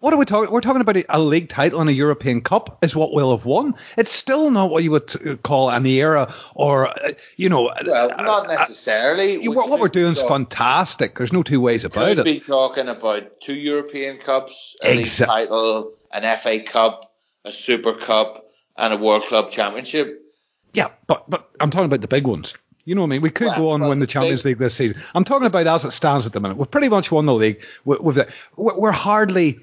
[0.00, 0.52] What are we talking?
[0.52, 3.76] We're talking about a league title and a European Cup is what we'll have won.
[3.96, 7.72] It's still not what you would call an era or, uh, you know.
[7.86, 9.46] Well, not necessarily.
[9.46, 11.16] Uh, what, what we're doing is fantastic.
[11.16, 12.24] There's no two ways about it.
[12.24, 18.50] Be talking about two European Cups, a league title, an FA Cup, a Super Cup,
[18.76, 20.20] and a World Club Championship.
[20.72, 22.54] Yeah, but but I'm talking about the big ones.
[22.84, 23.20] You know what I mean?
[23.22, 24.50] We could well, go on well, win the Champions big...
[24.50, 25.00] League this season.
[25.14, 26.56] I'm talking about as it stands at the minute.
[26.56, 27.62] We've pretty much won the league.
[27.84, 29.60] With, the, we're hardly,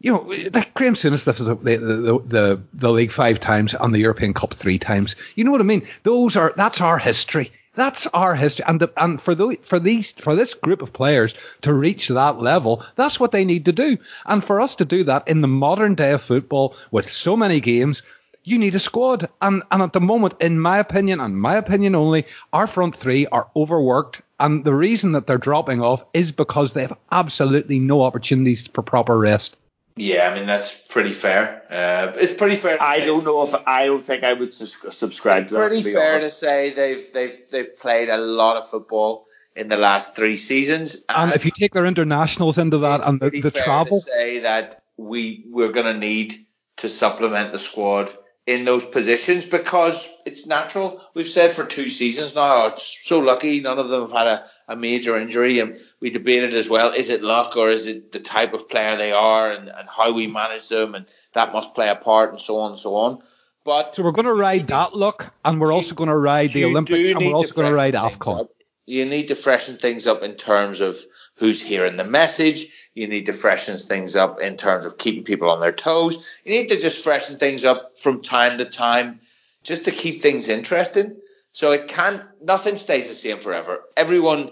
[0.00, 4.00] you know, like Graham Souness lifted the, the, the, the league five times and the
[4.00, 5.14] European Cup three times.
[5.36, 5.86] You know what I mean?
[6.02, 7.52] Those are that's our history.
[7.76, 11.34] That's our history, and the, and for the, for these for this group of players
[11.60, 13.98] to reach that level, that's what they need to do.
[14.24, 17.60] And for us to do that in the modern day of football, with so many
[17.60, 18.02] games,
[18.46, 19.28] you need a squad.
[19.42, 23.26] And and at the moment, in my opinion, and my opinion only, our front three
[23.26, 24.22] are overworked.
[24.38, 28.82] And the reason that they're dropping off is because they have absolutely no opportunities for
[28.82, 29.56] proper rest.
[29.96, 31.62] Yeah, I mean that's pretty fair.
[31.70, 32.80] Uh, it's pretty fair.
[32.80, 33.06] I say.
[33.06, 35.68] don't know if I don't think I would subscribe to that.
[35.68, 36.26] Pretty to fair honest.
[36.26, 40.96] to say they've they've they've played a lot of football in the last three seasons.
[41.08, 44.82] And, and if you take their internationals into that and the, the travel, say that
[44.98, 46.34] we we're going to need
[46.76, 48.14] to supplement the squad
[48.46, 51.02] in those positions because it's natural.
[51.14, 54.26] We've said for two seasons now, oh, it's so lucky none of them have had
[54.28, 55.58] a, a major injury.
[55.58, 58.96] And we debated as well, is it luck or is it the type of player
[58.96, 62.40] they are and, and how we manage them and that must play a part and
[62.40, 63.22] so on and so on.
[63.64, 66.66] But so we're going to ride that luck and we're also going to ride the
[66.66, 68.48] Olympics and we're also going to ride AFCON.
[68.86, 70.96] You need to freshen things up in terms of
[71.38, 72.66] who's hearing the message
[72.96, 76.40] you need to freshen things up in terms of keeping people on their toes.
[76.44, 79.20] You need to just freshen things up from time to time
[79.62, 81.16] just to keep things interesting.
[81.52, 83.82] So it can't, nothing stays the same forever.
[83.98, 84.50] Everyone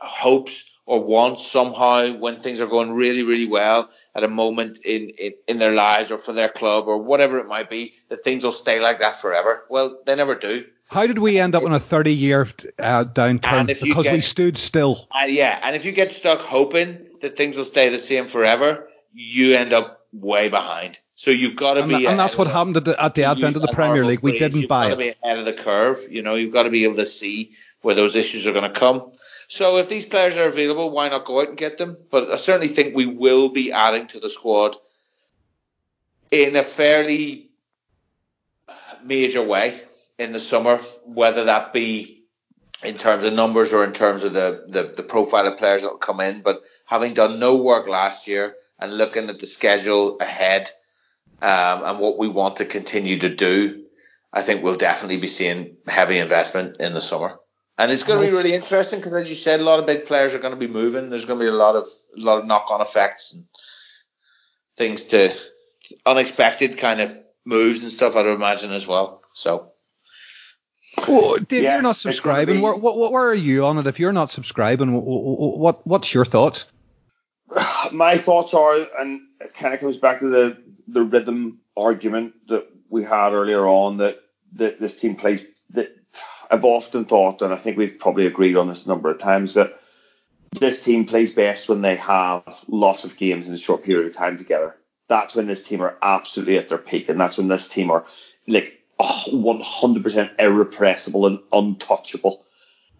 [0.00, 5.10] hopes or wants somehow when things are going really, really well at a moment in,
[5.10, 8.42] in, in their lives or for their club or whatever it might be, that things
[8.42, 9.62] will stay like that forever.
[9.70, 10.66] Well, they never do.
[10.94, 13.66] How did we end up in a 30 year uh, downturn?
[13.66, 15.08] Because get, we stood still.
[15.10, 18.88] Uh, yeah, and if you get stuck hoping that things will stay the same forever,
[19.12, 21.00] you end up way behind.
[21.16, 22.06] So you've got to and be.
[22.06, 24.20] and that's what happened at the, at the advent of the Premier League.
[24.22, 24.90] We didn't you've buy it.
[24.90, 25.98] You've got to be ahead of the curve.
[26.08, 28.78] You know, you've got to be able to see where those issues are going to
[28.78, 29.10] come.
[29.48, 31.96] So if these players are available, why not go out and get them?
[32.08, 34.76] But I certainly think we will be adding to the squad
[36.30, 37.50] in a fairly
[39.02, 39.80] major way
[40.18, 42.24] in the summer, whether that be
[42.82, 45.90] in terms of numbers or in terms of the, the, the profile of players that
[45.90, 46.42] will come in.
[46.42, 50.70] But having done no work last year and looking at the schedule ahead
[51.40, 53.84] um, and what we want to continue to do,
[54.32, 57.38] I think we'll definitely be seeing heavy investment in the summer.
[57.76, 60.06] And it's going to be really interesting because, as you said, a lot of big
[60.06, 61.10] players are going to be moving.
[61.10, 63.46] There's going to be a lot of a lot of knock-on effects and
[64.76, 65.34] things to
[66.06, 68.14] unexpected kind of moves and stuff.
[68.14, 69.22] I'd imagine as well.
[69.32, 69.73] So.
[71.08, 72.56] Well, Dave, yeah, you're not subscribing.
[72.56, 72.62] Be...
[72.62, 73.86] Where, where, where, are you on it?
[73.86, 76.66] If you're not subscribing, what what's your thoughts?
[77.92, 82.68] My thoughts are, and it kind of comes back to the the rhythm argument that
[82.88, 84.20] we had earlier on that
[84.54, 85.94] that this team plays that
[86.50, 89.54] I've often thought, and I think we've probably agreed on this a number of times,
[89.54, 89.80] that
[90.52, 94.14] this team plays best when they have lots of games in a short period of
[94.14, 94.76] time together.
[95.08, 98.06] That's when this team are absolutely at their peak, and that's when this team are
[98.46, 98.83] like
[99.30, 102.44] 100% irrepressible and untouchable.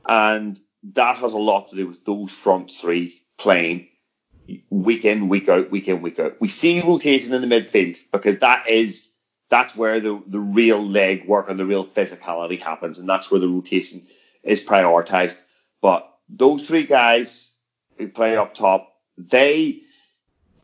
[0.06, 0.58] And
[0.92, 3.88] that has a lot to do with those front three playing
[4.70, 6.40] week in, week out, week in, week out.
[6.40, 9.14] We see rotation in the midfield because that is
[9.48, 13.40] that's where the, the real leg work and the real physicality happens, and that's where
[13.40, 14.06] the rotation
[14.42, 15.40] is prioritized.
[15.80, 17.54] But those three guys
[17.98, 19.82] who play up top, they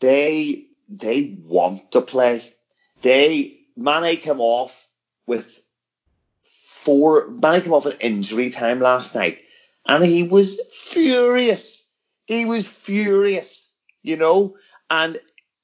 [0.00, 2.42] they they want to play.
[3.02, 4.86] They Mane come off
[5.30, 5.62] with
[6.42, 9.38] four Mane came off an injury time last night,
[9.86, 10.60] and he was
[10.92, 11.88] furious.
[12.26, 13.72] He was furious,
[14.02, 14.56] you know,
[14.90, 15.20] and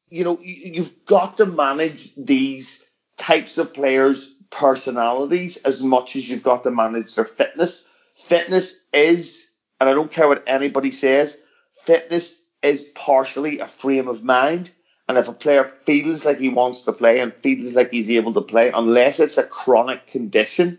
[0.09, 6.45] you know you've got to manage these types of players' personalities as much as you've
[6.45, 7.93] got to manage their fitness.
[8.15, 9.51] Fitness is,
[9.81, 11.37] and I don't care what anybody says,
[11.83, 14.71] fitness is partially a frame of mind.
[15.09, 18.33] And if a player feels like he wants to play and feels like he's able
[18.35, 20.79] to play, unless it's a chronic condition,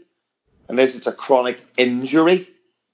[0.67, 2.47] unless it's a chronic injury,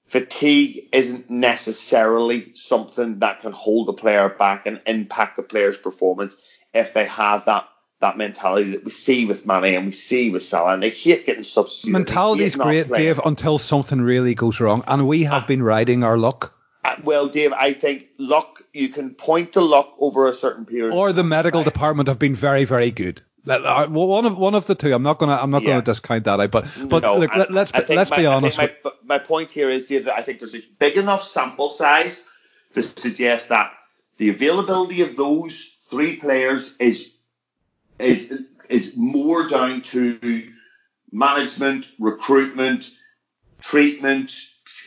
[0.08, 6.40] fatigue isn't necessarily something that can hold a player back and impact the player's performance
[6.74, 7.68] if they have that
[8.04, 11.26] that mentality that we see with Mane and we see with Salah, and they hate
[11.26, 11.94] getting substituted.
[11.94, 16.04] Mentality is great, Dave, until something really goes wrong, and we have uh, been riding
[16.04, 16.54] our luck.
[17.04, 18.62] Well, Dave, I think luck.
[18.74, 20.94] You can point to luck over a certain period.
[20.94, 23.22] Or the medical department have been very, very good.
[23.46, 24.94] Uh, one of one of the two.
[24.94, 25.72] I'm not gonna I'm not yeah.
[25.72, 26.50] gonna discount that.
[26.50, 28.58] But but no, look, let, us let's my, be honest.
[28.58, 28.74] My,
[29.04, 32.30] my point here is, Dave, that I think there's a big enough sample size
[32.74, 33.74] to suggest that
[34.18, 37.12] the availability of those three players is
[38.00, 38.34] is
[38.70, 40.50] is more down to
[41.12, 42.90] management, recruitment,
[43.62, 44.34] treatment,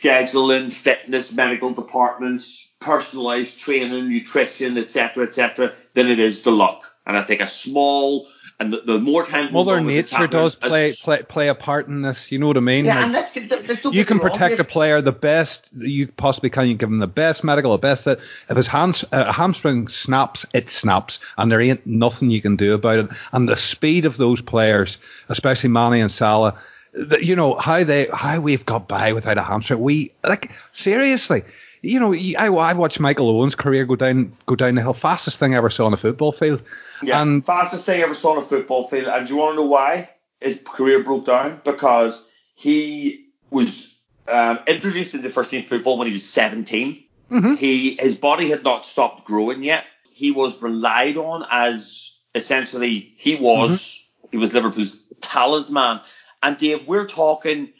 [0.01, 6.93] scheduling, fitness, medical departments, personalized training, nutrition, etc., etc., than it is the luck.
[7.05, 8.27] And I think a small
[8.59, 12.31] and the, the more time Mother Nature does play, play play a part in this.
[12.31, 12.85] You know what I mean?
[12.85, 16.67] Yeah, like, and let's, let's you can protect a player the best you possibly can.
[16.67, 18.05] You give him the best medical, the best.
[18.05, 18.19] That
[18.49, 22.73] if his hands, uh, hamstring snaps, it snaps, and there ain't nothing you can do
[22.73, 23.09] about it.
[23.31, 24.97] And the speed of those players,
[25.29, 26.59] especially Mane and Salah,
[26.97, 29.81] that you know how they how we've got by without a hamstring.
[29.81, 31.43] We like seriously
[31.81, 34.93] you know, I, I watched Michael Owen's career go down go down the hill.
[34.93, 36.63] Fastest thing I ever saw on a football field.
[37.01, 39.07] Yeah, and, fastest thing I ever saw on a football field.
[39.07, 40.09] And do you want to know why
[40.41, 41.61] his career broke down?
[41.63, 47.03] Because he was um, introduced into first team football when he was 17.
[47.31, 47.55] Mm-hmm.
[47.55, 49.85] He his body had not stopped growing yet.
[50.13, 54.27] He was relied on as essentially he was mm-hmm.
[54.31, 56.01] he was Liverpool's talisman.
[56.41, 57.73] And Dave, we're talking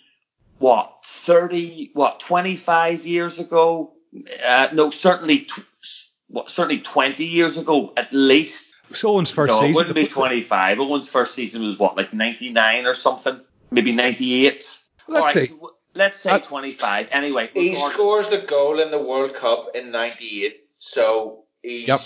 [0.60, 3.93] what 30 what 25 years ago?
[4.45, 5.66] Uh, no certainly tw-
[6.28, 8.74] what, certainly 20 years ago at least.
[8.93, 12.14] So Owen's first no, season it wouldn't be 25 Owen's first season was what like
[12.14, 13.39] 99 or something?
[13.70, 18.91] Maybe 98 let's say so let's say uh, 25 anyway he scores the goal in
[18.91, 21.99] the World Cup in 98 so he's yep.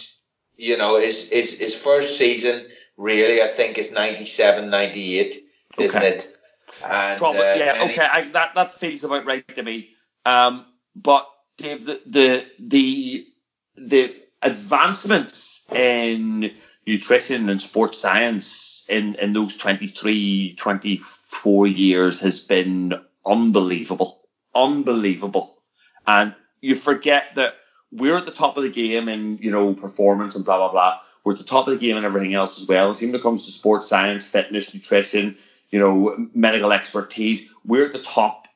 [0.58, 5.44] you know his, his his first season really I think is 97 98
[5.80, 6.08] isn't okay.
[6.08, 6.38] it
[6.84, 9.90] and, Probably, uh, yeah, okay, I, that that feels about right to me.
[10.26, 10.66] Um,
[10.96, 11.28] but
[11.58, 13.28] Dave, the the the,
[13.76, 16.52] the advancements in
[16.86, 22.94] nutrition and sports science in, in those 23, 24 years has been
[23.26, 24.22] unbelievable.
[24.54, 25.62] Unbelievable.
[26.08, 27.56] And you forget that
[27.92, 31.00] we're at the top of the game in, you know, performance and blah, blah, blah.
[31.24, 32.90] We're at the top of the game and everything else as well.
[32.90, 35.38] And when it comes to sports science, fitness, nutrition,
[35.72, 37.50] you know, medical expertise.
[37.66, 38.48] We're at the top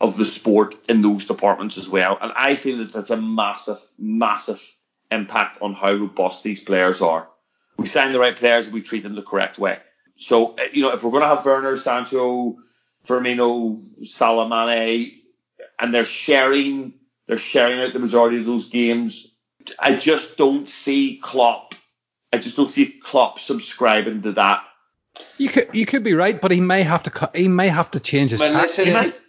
[0.00, 2.16] of the sport in those departments as well.
[2.20, 4.62] And I feel that that's a massive, massive
[5.10, 7.28] impact on how robust these players are.
[7.76, 9.78] We sign the right players, we treat them the correct way.
[10.16, 12.56] So uh, you know, if we're going to have Werner, Sancho,
[13.06, 14.46] Firmino, Salah,
[15.78, 16.94] and they're sharing
[17.26, 19.34] they're sharing out the majority of those games,
[19.78, 21.74] I just don't see Klopp.
[22.32, 24.64] I just don't see Klopp subscribing to that.
[25.38, 27.36] You could you could be right, but he may have to cut.
[27.36, 28.40] he may have to change his.
[28.40, 29.20] Well, listen, He might.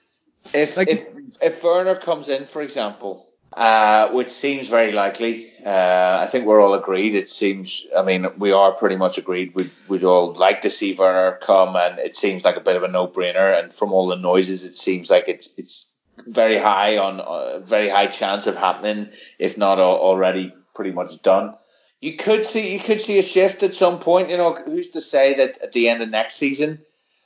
[0.53, 1.07] if, Like- if
[1.41, 6.61] if Werner comes in, for example, uh, which seems very likely, uh, I think we're
[6.61, 7.15] all agreed.
[7.15, 9.53] It seems, I mean, we are pretty much agreed.
[9.55, 12.83] We'd, we'd all like to see Werner come, and it seems like a bit of
[12.83, 13.57] a no-brainer.
[13.61, 15.95] And from all the noises, it seems like it's it's
[16.27, 21.55] very high on uh, very high chance of happening, if not already pretty much done.
[22.01, 24.31] You could see you could see a shift at some point.
[24.31, 26.81] You know, who's to say that at the end of next season,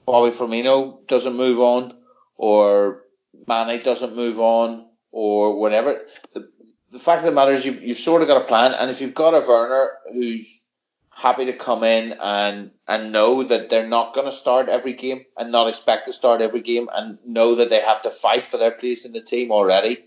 [0.06, 1.96] Bobby Firmino doesn't move on,
[2.36, 3.04] or
[3.48, 6.02] Mane doesn't move on, or whatever.
[6.34, 6.50] The,
[6.92, 9.00] the fact of the matter is, you've, you've sort of got a plan, and if
[9.00, 10.62] you've got a Werner who's
[11.10, 15.24] happy to come in and and know that they're not going to start every game
[15.38, 18.58] and not expect to start every game and know that they have to fight for
[18.58, 20.04] their place in the team already,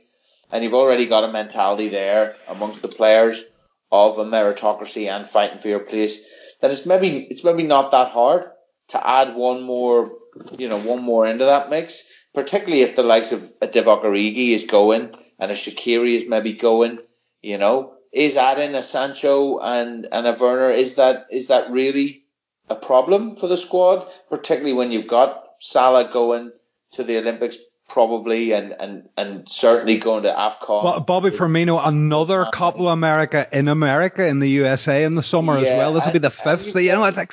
[0.53, 3.51] and you've already got a mentality there amongst the players
[3.91, 6.25] of a meritocracy and fighting for your place,
[6.61, 8.45] then it's maybe it's maybe not that hard
[8.89, 10.13] to add one more,
[10.59, 12.05] you know, one more into that mix.
[12.35, 16.53] Particularly if the likes of a Divock Origi is going and a Shaqiri is maybe
[16.53, 16.99] going,
[17.43, 22.25] you know, is adding a Sancho and and a Werner is that is that really
[22.69, 24.09] a problem for the squad?
[24.29, 26.53] Particularly when you've got Salah going
[26.93, 27.57] to the Olympics
[27.89, 30.83] probably and and and certainly going to AFCON.
[30.83, 35.57] Bo- Bobby Firmino, another uh, Copa America in America in the USA in the summer
[35.57, 35.95] as well.
[35.95, 36.71] This will be the fifth.
[36.71, 37.33] So, you know, it's like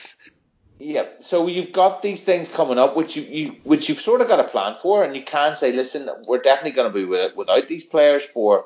[0.80, 4.28] Yeah, so you've got these things coming up, which you, you which you've sort of
[4.28, 7.36] got a plan for, and you can say, listen, we're definitely going to be with,
[7.36, 8.66] without these players for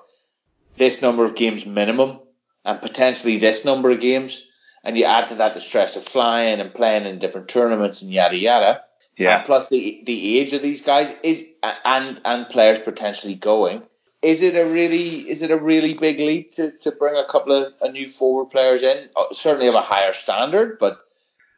[0.78, 2.20] this number of games minimum,
[2.64, 4.44] and potentially this number of games,
[4.84, 8.12] and you add to that the stress of flying and playing in different tournaments and
[8.12, 8.84] yada yada.
[9.20, 13.84] And plus the the age of these guys is and and players potentially going.
[14.22, 17.54] Is it a really is it a really big leap to, to bring a couple
[17.54, 19.10] of a new forward players in?
[19.16, 21.00] Uh, certainly of a higher standard, but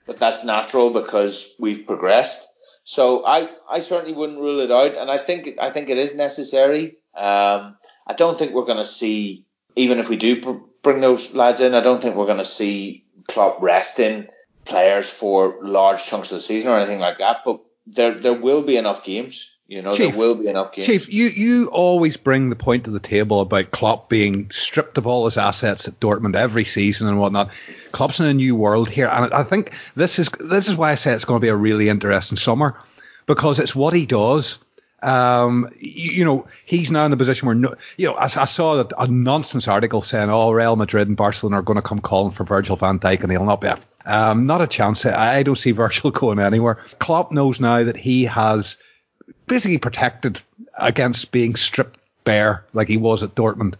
[0.05, 2.47] but that's natural because we've progressed.
[2.83, 6.15] So I, I certainly wouldn't rule it out, and I think I think it is
[6.15, 6.97] necessary.
[7.15, 9.45] Um, I don't think we're going to see
[9.75, 11.75] even if we do br- bring those lads in.
[11.75, 14.27] I don't think we're going to see Klopp resting
[14.65, 17.41] players for large chunks of the season or anything like that.
[17.45, 19.51] But there there will be enough games.
[19.67, 20.85] You know, Chief, there will be enough games.
[20.85, 25.07] Chief, you, you always bring the point to the table about Klopp being stripped of
[25.07, 27.51] all his assets at Dortmund every season and whatnot.
[27.93, 30.95] Klopp's in a new world here, and I think this is this is why I
[30.95, 32.77] say it's going to be a really interesting summer
[33.27, 34.59] because it's what he does.
[35.03, 38.45] Um, you, you know, he's now in the position where no, you know, I, I
[38.45, 41.99] saw that a nonsense article saying, "Oh, Real Madrid and Barcelona are going to come
[41.99, 43.69] calling for Virgil van Dijk, and he'll not be."
[44.05, 45.05] Um, not a chance.
[45.05, 46.75] I I don't see Virgil going anywhere.
[46.99, 48.77] Klopp knows now that he has
[49.47, 50.41] basically protected
[50.77, 53.75] against being stripped bare like he was at Dortmund.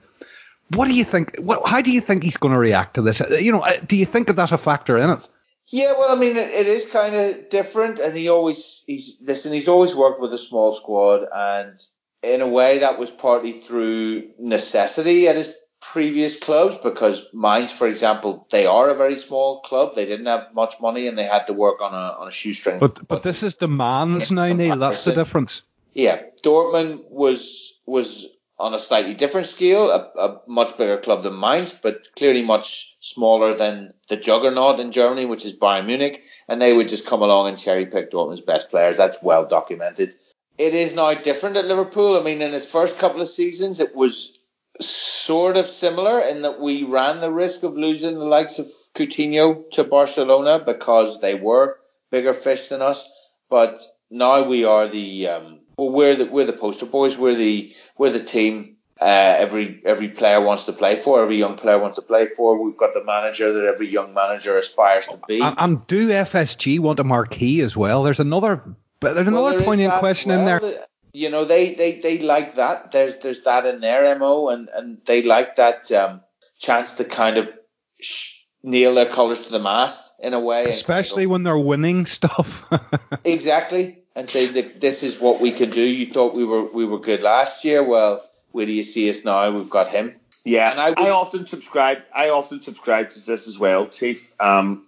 [0.70, 1.36] What do you think?
[1.38, 3.22] What, how do you think he's going to react to this?
[3.22, 5.30] Uh, You know, uh, do you think that that's a factor in it?
[5.72, 9.54] Yeah, well, I mean, it, it is kind of different, and he always he's listen.
[9.54, 11.80] He's always worked with a small squad, and
[12.22, 17.88] in a way, that was partly through necessity at his previous clubs because Mainz, for
[17.88, 19.96] example, they are a very small club.
[19.96, 22.80] They didn't have much money, and they had to work on a on a shoestring.
[22.80, 24.78] But but this is demands now, Neil.
[24.78, 25.64] That's the difference.
[25.94, 28.28] Yeah, Dortmund was was
[28.60, 32.91] on a slightly different scale, a, a much bigger club than Mainz, but clearly much
[33.02, 37.22] smaller than the juggernaut in Germany, which is Bayern Munich, and they would just come
[37.22, 38.96] along and cherry pick Dortmund's best players.
[38.96, 40.16] That's well documented.
[40.58, 42.16] It is now different at Liverpool.
[42.16, 44.38] I mean, in his first couple of seasons, it was
[44.80, 49.70] sort of similar in that we ran the risk of losing the likes of Coutinho
[49.72, 51.78] to Barcelona because they were
[52.12, 53.10] bigger fish than us.
[53.50, 53.82] But
[54.12, 57.18] now we are the um, well, we're the we're the poster boys.
[57.18, 58.78] We're the we're the team.
[59.02, 61.24] Uh, every every player wants to play for.
[61.24, 62.62] Every young player wants to play for.
[62.64, 65.42] We've got the manager that every young manager aspires to be.
[65.42, 68.04] And, and do FSG want a marquee as well?
[68.04, 68.62] There's another
[69.02, 70.60] but there's Well, another is poignant question as in well.
[70.60, 70.86] there.
[71.14, 72.92] You know, they, they, they like that.
[72.92, 76.22] There's there's that in their mo, and, and they like that um,
[76.58, 77.52] chance to kind of
[78.00, 80.60] sh- nail their colours to the mast in a way.
[80.60, 82.66] and kind of Especially when they're winning stuff.
[83.26, 85.82] exactly, and say that this is what we can do.
[85.82, 87.84] You thought we were we were good last year.
[87.84, 89.50] Well, where do you see us now?
[89.52, 90.16] We've got him.
[90.44, 92.00] Yeah, And I I, often subscribe.
[92.14, 94.32] I often subscribe to this as well, Chief.
[94.40, 94.88] Um,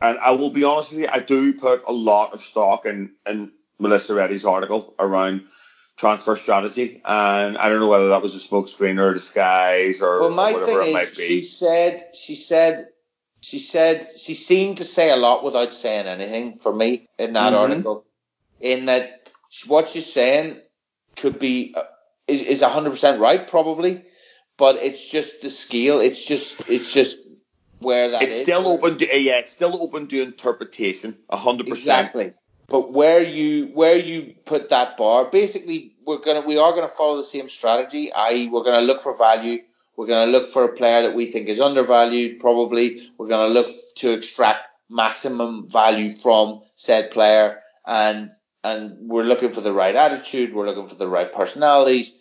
[0.00, 3.12] and I will be honest with you, I do put a lot of stock in
[3.26, 5.44] in Melissa Reddy's article around
[5.96, 10.20] transfer strategy, and I don't know whether that was a smokescreen or a disguise or,
[10.20, 11.26] Well, my or whatever thing it might is, be.
[11.26, 12.88] she said she said
[13.40, 17.52] she said she seemed to say a lot without saying anything for me in that
[17.52, 17.72] mm-hmm.
[17.72, 18.04] article.
[18.60, 19.30] In that
[19.66, 20.60] what she's saying
[21.16, 21.74] could be
[22.26, 24.02] is is hundred percent right, probably,
[24.56, 26.00] but it's just the scale.
[26.00, 27.18] It's just it's just
[27.78, 28.42] where that it's is.
[28.42, 32.06] still open to uh, yeah, it's still open to interpretation, hundred percent.
[32.06, 32.32] Exactly.
[32.66, 37.16] But where you where you put that bar, basically, we're gonna we are gonna follow
[37.16, 38.12] the same strategy.
[38.12, 39.58] I.e., we're gonna look for value.
[39.96, 42.40] We're gonna look for a player that we think is undervalued.
[42.40, 48.30] Probably, we're gonna look to extract maximum value from said player, and
[48.64, 50.54] and we're looking for the right attitude.
[50.54, 52.20] We're looking for the right personalities.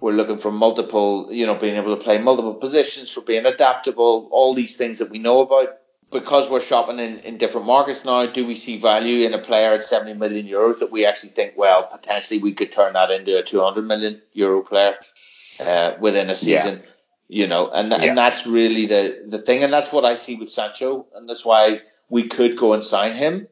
[0.00, 4.28] We're looking for multiple, you know, being able to play multiple positions, for being adaptable,
[4.30, 5.78] all these things that we know about
[6.10, 9.72] because we're shopping in, in different markets now, do we see value in a player
[9.72, 13.38] at 70 million euros that we actually think, well, potentially we could turn that into
[13.38, 14.96] a 200 million euro player
[15.60, 16.86] uh, within a season, yeah.
[17.28, 17.98] you know, and, yeah.
[18.02, 19.64] and that's really the, the thing.
[19.64, 21.06] And that's what I see with Sancho.
[21.14, 23.48] And that's why we could go and sign him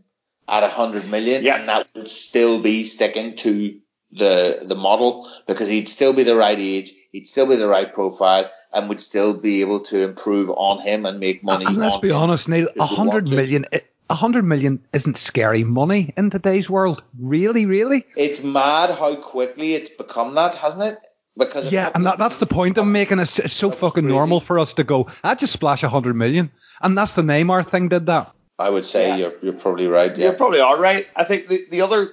[0.49, 1.57] at 100 million yeah.
[1.57, 3.80] and that would still be sticking to
[4.12, 7.92] the the model because he'd still be the right age, he'd still be the right
[7.92, 11.64] profile, and would still be able to improve on him and make money.
[11.64, 13.66] And let's be honest, Neil, a hundred million.
[13.72, 17.03] Eh, a hundred million isn't scary money in today's world.
[17.18, 18.07] Really, really.
[18.16, 20.99] It's mad how quickly it's become that, hasn't it?
[21.36, 23.18] Because yeah, and that, that's the point I'm making.
[23.18, 24.14] It's, it's so fucking crazy.
[24.14, 25.09] normal for us to go.
[25.24, 28.32] I just splash a hundred million, and that's the Neymar thing did that.
[28.59, 29.17] I would say yeah.
[29.17, 30.17] you're you're probably right.
[30.17, 30.31] Yeah.
[30.31, 31.07] You probably are right.
[31.15, 32.13] I think the, the other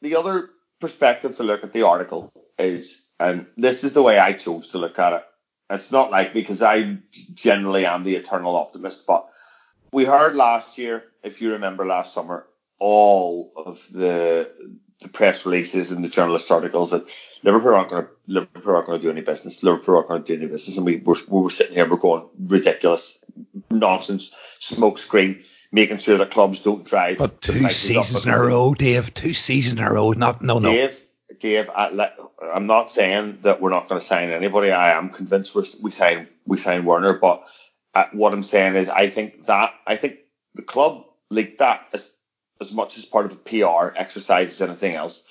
[0.00, 0.50] the other
[0.80, 4.78] perspective to look at the article is, and this is the way I chose to
[4.78, 5.24] look at it.
[5.70, 6.98] It's not like because I
[7.34, 9.28] generally am the eternal optimist, but
[9.92, 12.46] we heard last year, if you remember last summer,
[12.78, 14.50] all of the
[15.00, 17.08] the press releases and the journalist articles that
[17.44, 19.62] Liverpool aren't going to Liverpool aren't going to do any business.
[19.62, 21.98] Liverpool aren't going to do any business, and we were, we were sitting here, we're
[21.98, 23.24] going ridiculous
[23.70, 27.18] nonsense, smoke screen making sure that clubs don't drive.
[27.18, 29.12] But two seasons in a row, Dave.
[29.14, 30.12] Two seasons in a row.
[30.12, 30.70] Not no no.
[30.70, 31.00] Dave,
[31.40, 32.10] Dave, I,
[32.54, 34.70] am not saying that we're not going to sign anybody.
[34.70, 37.44] I am convinced we we sign we sign Werner, but
[37.94, 40.18] uh, what I'm saying is I think that I think
[40.54, 42.12] the club leaked that as
[42.60, 45.24] as much as part of a PR exercise as anything else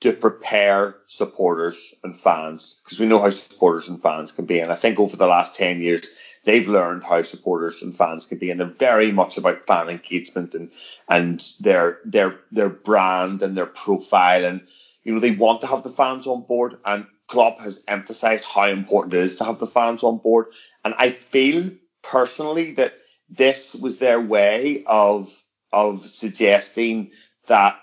[0.00, 4.58] to prepare supporters and fans because we know how supporters and fans can be.
[4.58, 6.08] And I think over the last 10 years,
[6.44, 10.54] they've learned how supporters and fans can be, and they're very much about fan engagement
[10.54, 10.70] and
[11.08, 14.62] and their their their brand and their profile, and
[15.02, 18.66] you know they want to have the fans on board, and Klopp has emphasised how
[18.66, 20.46] important it is to have the fans on board,
[20.84, 21.70] and I feel
[22.02, 22.94] personally that
[23.28, 25.32] this was their way of
[25.72, 27.12] of suggesting
[27.46, 27.80] that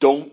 [0.00, 0.32] don't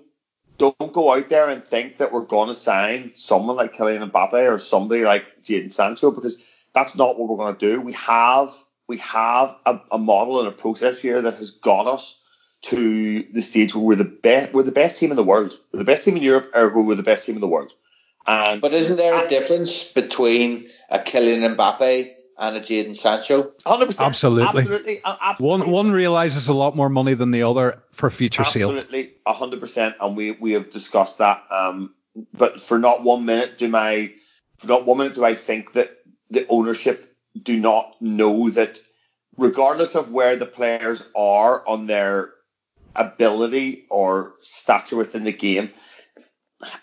[0.58, 4.52] don't go out there and think that we're going to sign someone like Kylian Mbappe
[4.52, 6.44] or somebody like Jadon Sancho because
[6.74, 7.82] that's not what we're going to do.
[7.82, 8.52] We have
[8.88, 12.20] we have a, a, model and a process here that has got us
[12.64, 15.54] to the stage where we're the best we're the best team in the world.
[15.72, 17.72] We're the best team in Europe, or we're the best team in the world.
[18.28, 23.54] And but isn't there a difference between a Kylian Mbappe and a Jadon Sancho?
[23.66, 24.06] 100%.
[24.06, 24.48] Absolutely.
[24.48, 25.02] Absolutely.
[25.04, 25.68] absolutely.
[25.68, 29.12] One one realizes a lot more money than the other for future absolutely, sale.
[29.26, 29.96] Absolutely, 100%.
[30.02, 31.44] And we, we have discussed that.
[31.50, 31.94] Um,
[32.34, 34.12] but for not one minute do my
[34.58, 35.90] for not one minute do I think that
[36.30, 38.80] the ownership do not know that
[39.38, 42.32] regardless of where the players are on their
[42.96, 45.72] ability or stature within the game,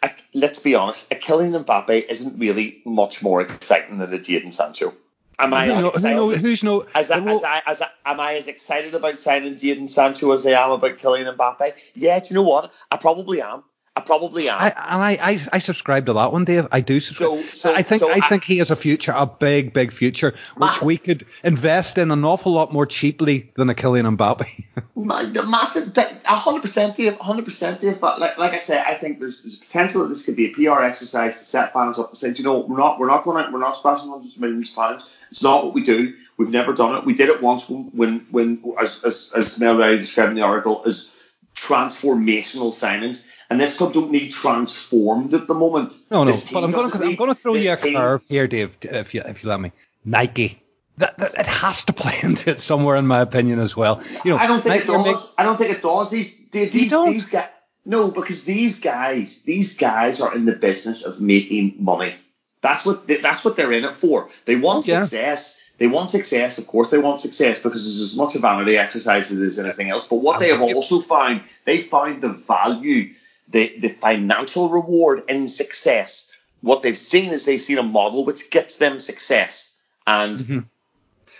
[0.02, 4.52] I, let's be honest, a Kylian Mbappe isn't really much more exciting than a Jadon
[4.52, 4.94] Sancho.
[5.38, 8.34] Am I who as know, who's no, as, I, as, I, as I, am I
[8.36, 11.74] as excited about signing Jadon Sancho as I am about Kylian Mbappe?
[11.94, 12.72] Yeah, do you know what?
[12.90, 13.62] I probably am.
[13.96, 14.58] I probably am.
[14.60, 16.68] I, and I, I, I subscribe to that one, Dave.
[16.70, 17.00] I do.
[17.00, 17.44] Subscribe.
[17.44, 19.90] So, so I think so I, I, think he has a future, a big, big
[19.90, 24.16] future, massive, which we could invest in an awful lot more cheaply than a Kylian
[24.18, 25.48] Mbappe.
[25.48, 27.98] massive, hundred percent, Dave, hundred percent, Dave.
[27.98, 30.52] But like, like I said, I think there's, there's potential that this could be a
[30.52, 33.46] PR exercise to set fans up to say, you know, we're not we're not going
[33.46, 35.16] to we're not splashing hundreds of millions of pounds.
[35.30, 36.14] It's not what we do.
[36.36, 37.04] We've never done it.
[37.06, 40.42] We did it once when when, when as as, as Mel Reddy described in the
[40.42, 41.14] article as
[41.56, 45.92] transformational signings and this club don't need transformed at the moment.
[46.10, 46.32] No, no.
[46.52, 47.94] But I'm going to I'm going to throw you a team.
[47.94, 49.72] curve here, Dave, if you if you let me.
[50.04, 50.62] Nike.
[50.98, 54.02] That, that, it has to play into it somewhere, in my opinion, as well.
[54.24, 55.34] You know, I don't think Nike it does.
[55.36, 56.10] I don't think it does.
[56.10, 57.50] These these, these, these guys.
[57.84, 62.16] No, because these guys, these guys are in the business of making money.
[62.62, 64.28] That's what they, that's what they're in it for.
[64.44, 65.02] They want yeah.
[65.02, 65.60] success.
[65.78, 66.58] They want success.
[66.58, 70.08] Of course, they want success because it's as much a vanity exercise as anything else.
[70.08, 73.12] But what they have also found, they find the value
[73.48, 76.32] the, the financial reward in success.
[76.60, 79.80] What they've seen is they've seen a model which gets them success.
[80.06, 80.58] And mm-hmm.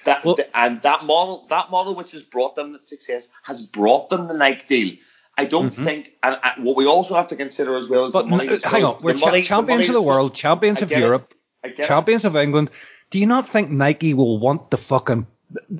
[0.07, 4.28] That well, and that model, that model which has brought them success, has brought them
[4.28, 4.96] the Nike deal.
[5.36, 5.84] I don't mm-hmm.
[5.84, 8.46] think, and, and, what we also have to consider as well is but the money.
[8.62, 11.34] hang on, we're money, champions the of the world, champions of Europe,
[11.76, 12.28] champions it.
[12.28, 12.70] of England.
[13.11, 15.26] Do you not think Nike will want the fucking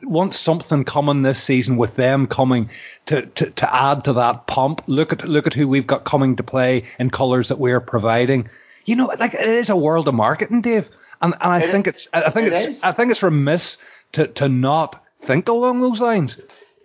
[0.02, 2.70] want something coming this season with them coming
[3.06, 4.82] to, to, to add to that pomp?
[4.86, 8.48] Look at look at who we've got coming to play in colours that we're providing.
[8.84, 10.88] You know, like it is a world of marketing, Dave,
[11.20, 12.84] and, and I it think it's I think it it's is.
[12.84, 13.78] I think it's remiss
[14.12, 16.38] to to not think along those lines.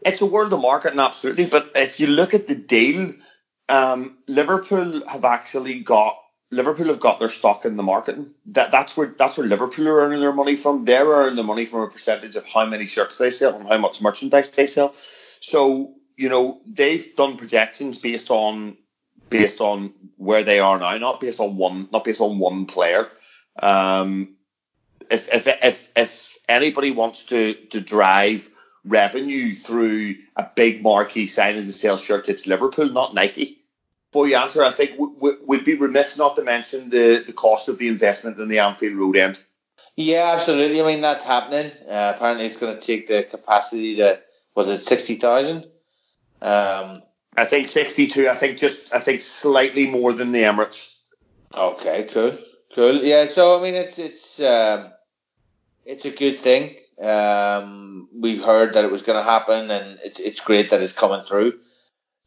[0.03, 1.45] It's a world of marketing, absolutely.
[1.45, 3.13] But if you look at the deal,
[3.69, 6.17] um, Liverpool have actually got
[6.51, 8.33] Liverpool have got their stock in the marketing.
[8.47, 10.83] That that's where that's where Liverpool are earning their money from.
[10.83, 13.77] They're earning the money from a percentage of how many shirts they sell and how
[13.77, 14.93] much merchandise they sell.
[15.39, 18.77] So you know they've done projections based on
[19.29, 23.09] based on where they are now, not based on one not based on one player.
[23.61, 24.35] Um,
[25.09, 28.49] if if if if anybody wants to to drive
[28.83, 33.60] revenue through a big marquee signing to sell shirts, it's Liverpool, not Nike.
[34.11, 34.99] For your answer, I think
[35.45, 38.95] we'd be remiss not to mention the, the cost of the investment in the Anfield
[38.95, 39.41] Road end.
[39.95, 40.81] Yeah, absolutely.
[40.81, 41.71] I mean, that's happening.
[41.87, 44.19] Uh, apparently, it's going to take the capacity to,
[44.53, 45.65] was it 60,000?
[46.41, 47.01] Um,
[47.37, 48.27] I think 62.
[48.27, 50.97] I think just, I think slightly more than the Emirates.
[51.53, 52.37] Okay, cool.
[52.75, 53.03] Cool.
[53.03, 54.91] Yeah, so, I mean, it's, it's, um,
[55.85, 56.75] it's a good thing.
[57.01, 60.93] Um, we've heard that it was going to happen, and it's it's great that it's
[60.93, 61.59] coming through.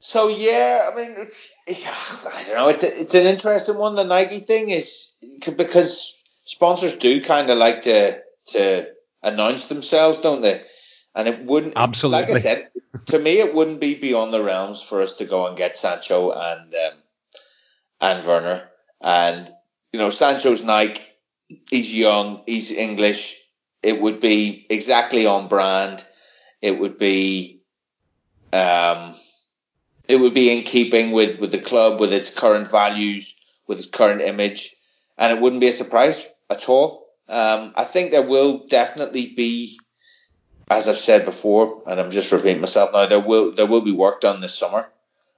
[0.00, 1.28] So yeah, I mean,
[1.66, 2.68] I don't know.
[2.68, 3.94] It's a, it's an interesting one.
[3.94, 5.12] The Nike thing is
[5.56, 8.88] because sponsors do kind of like to to
[9.22, 10.62] announce themselves, don't they?
[11.14, 12.22] And it wouldn't absolutely.
[12.22, 12.70] Like I said,
[13.06, 16.32] to me, it wouldn't be beyond the realms for us to go and get Sancho
[16.32, 16.92] and um,
[18.00, 18.68] and Werner.
[19.00, 19.50] And
[19.92, 21.02] you know, Sancho's Nike.
[21.70, 22.42] He's young.
[22.46, 23.44] He's English
[23.84, 26.04] it would be exactly on brand.
[26.62, 27.60] It would be,
[28.52, 29.14] um,
[30.08, 33.36] it would be in keeping with, with the club, with its current values,
[33.66, 34.74] with its current image,
[35.16, 37.06] and it wouldn't be a surprise at all.
[37.28, 39.80] Um, I think there will definitely be,
[40.68, 43.92] as I've said before, and I'm just repeating myself now, there will there will be
[43.92, 44.88] work done this summer,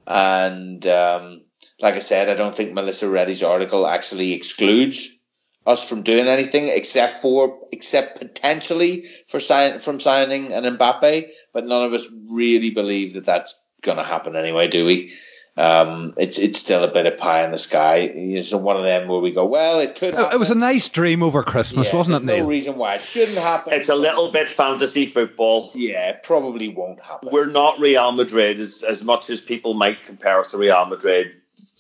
[0.06, 1.42] and um,
[1.80, 5.16] like I said, I don't think Melissa Reddy's article actually excludes
[5.64, 11.66] us from doing anything except for except potentially for sign from signing an Mbappe, but
[11.66, 15.14] none of us really believe that that's going to happen anyway, do we?
[15.58, 18.00] Um, it's it's still a bit of pie in the sky.
[18.00, 20.12] It's one of them where we go, well, it could.
[20.12, 20.34] Happen.
[20.34, 22.24] It was a nice dream over Christmas, yeah, wasn't it?
[22.24, 22.38] Neil?
[22.40, 23.72] No reason why it shouldn't happen.
[23.72, 25.70] It's a little bit fantasy football.
[25.74, 27.30] Yeah, it probably won't happen.
[27.32, 31.32] We're not Real Madrid as, as much as people might compare us to Real Madrid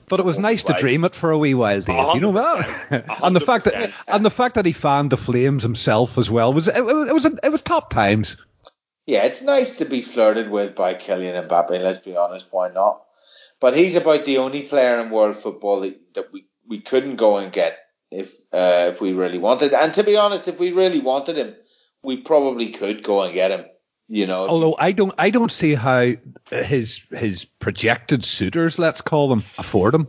[0.08, 2.14] but it was nice to dream it for a wee while, Dave.
[2.14, 5.62] You know that, and the fact that and the fact that he fanned the flames
[5.62, 8.36] himself as well was it, it was it was top times.
[9.06, 11.80] Yeah, it's nice to be flirted with by Kylian Mbappe.
[11.80, 13.02] Let's be honest, why not?
[13.60, 17.38] But he's about the only player in world football that, that we, we couldn't go
[17.38, 17.78] and get
[18.10, 19.72] if uh, if we really wanted.
[19.72, 21.54] And to be honest, if we really wanted him,
[22.02, 23.66] we probably could go and get him.
[24.08, 26.12] You know, although I don't, I don't see how
[26.50, 30.08] his his projected suitors, let's call them, afford him.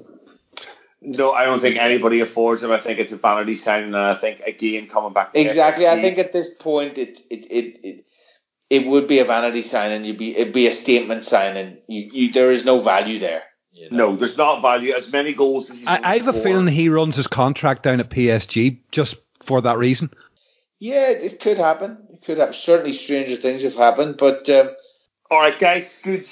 [1.02, 2.72] No, I don't think anybody affords him.
[2.72, 5.32] I think it's a vanity signing, and I think again coming back.
[5.34, 8.06] exactly, FSG, I think at this point it it, it
[8.70, 10.06] it it would be a vanity signing.
[10.06, 11.78] You'd be it'd be a statement signing.
[11.88, 13.44] You, you there is no value there.
[13.72, 14.10] You know?
[14.10, 14.94] No, there's not value.
[14.94, 18.10] As many goals as I, I have a feeling he runs his contract down at
[18.10, 20.12] PSG just for that reason.
[20.80, 21.98] Yeah, it could happen.
[22.12, 22.56] It could have.
[22.56, 24.18] Certainly, stranger things have happened.
[24.18, 24.70] But um,
[25.30, 26.28] all right, guys, good,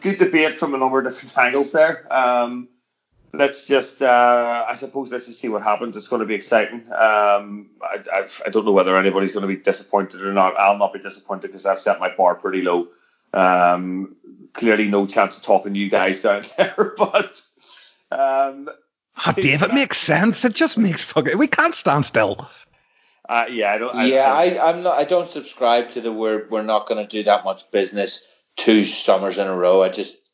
[0.00, 2.06] good debate from a number of different angles there.
[2.10, 2.68] Um,
[3.32, 5.96] let's just, uh, I suppose, let's just see what happens.
[5.96, 6.80] It's going to be exciting.
[6.92, 10.58] Um, I, I, I, don't know whether anybody's going to be disappointed or not.
[10.58, 12.88] I'll not be disappointed because I've set my bar pretty low.
[13.32, 14.16] Um,
[14.52, 17.42] clearly, no chance of talking you guys down there, but.
[18.10, 18.68] Um,
[19.26, 20.44] oh, Dave, it makes sense.
[20.44, 21.36] It just makes fucking.
[21.36, 22.48] We can't stand still.
[23.28, 23.94] Uh, yeah, I don't.
[23.94, 24.98] I, yeah, I, I, am not.
[24.98, 28.84] I don't subscribe to the we're we're not going to do that much business two
[28.84, 29.82] summers in a row.
[29.82, 30.27] I just,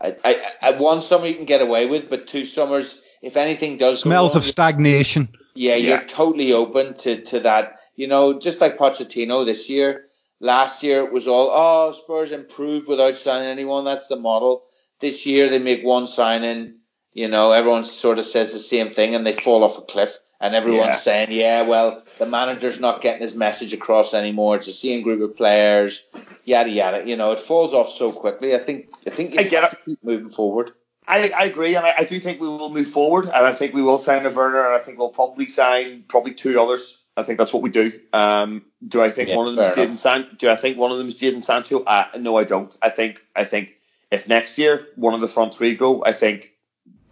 [0.00, 3.76] I, I, I one summer you can get away with, but two summers, if anything
[3.76, 5.28] does smells wrong, of stagnation.
[5.54, 7.80] Yeah, yeah, you're totally open to to that.
[7.96, 10.06] You know, just like Pochettino this year.
[10.42, 13.84] Last year it was all oh Spurs improved without signing anyone.
[13.84, 14.64] That's the model.
[14.98, 16.76] This year they make one signing.
[17.12, 20.16] You know, everyone sort of says the same thing and they fall off a cliff
[20.40, 20.94] and everyone's yeah.
[20.94, 24.56] saying, yeah, well, the manager's not getting his message across anymore.
[24.56, 26.06] It's a same group of players,
[26.44, 27.06] yada yada.
[27.06, 28.54] You know, it falls off so quickly.
[28.54, 29.78] I think I think you I get have it.
[29.78, 30.72] to keep moving forward.
[31.06, 33.74] I, I agree, and I, I, do think we will move forward, and I think
[33.74, 37.04] we will sign a Werner, and I think we'll probably sign probably two others.
[37.16, 37.92] I think that's what we do.
[38.12, 40.28] Um, do I think Yeah, one of them is Jadon San?
[40.38, 41.82] Do I think one of them is Jadon Sancho?
[41.82, 42.74] Uh, no, I don't.
[42.80, 43.74] I think I think
[44.10, 46.52] if next year one of the front three go, I think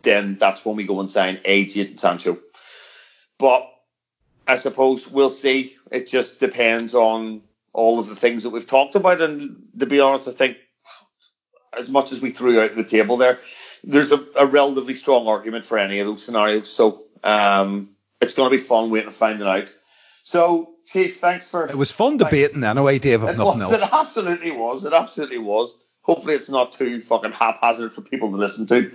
[0.03, 2.39] then that's when we go and sign a Jadon Sancho.
[3.39, 3.71] But
[4.47, 5.77] I suppose we'll see.
[5.91, 9.21] It just depends on all of the things that we've talked about.
[9.21, 10.57] And to be honest, I think
[11.77, 13.39] as much as we threw out the table there,
[13.85, 16.69] there's a, a relatively strong argument for any of those scenarios.
[16.71, 19.75] So um, it's going to be fun waiting to find it out.
[20.25, 21.67] So, Chief, thanks for.
[21.67, 23.73] It was fun debating anyway, Dave, if It nothing was.
[23.73, 23.83] else.
[23.83, 24.85] It absolutely was.
[24.85, 25.77] It absolutely was.
[26.03, 28.91] Hopefully, it's not too fucking haphazard for people to listen to.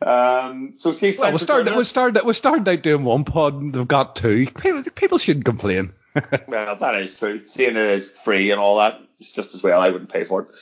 [0.00, 1.88] Um, so, Chief, Well, we thanks for started, joining we us.
[1.88, 4.46] started, we started out doing one pod and they've got two.
[4.46, 5.92] People, people shouldn't complain.
[6.48, 7.44] Well, that is true.
[7.44, 9.80] Seeing it is free and all that, it's just as well.
[9.80, 10.48] I wouldn't pay for it.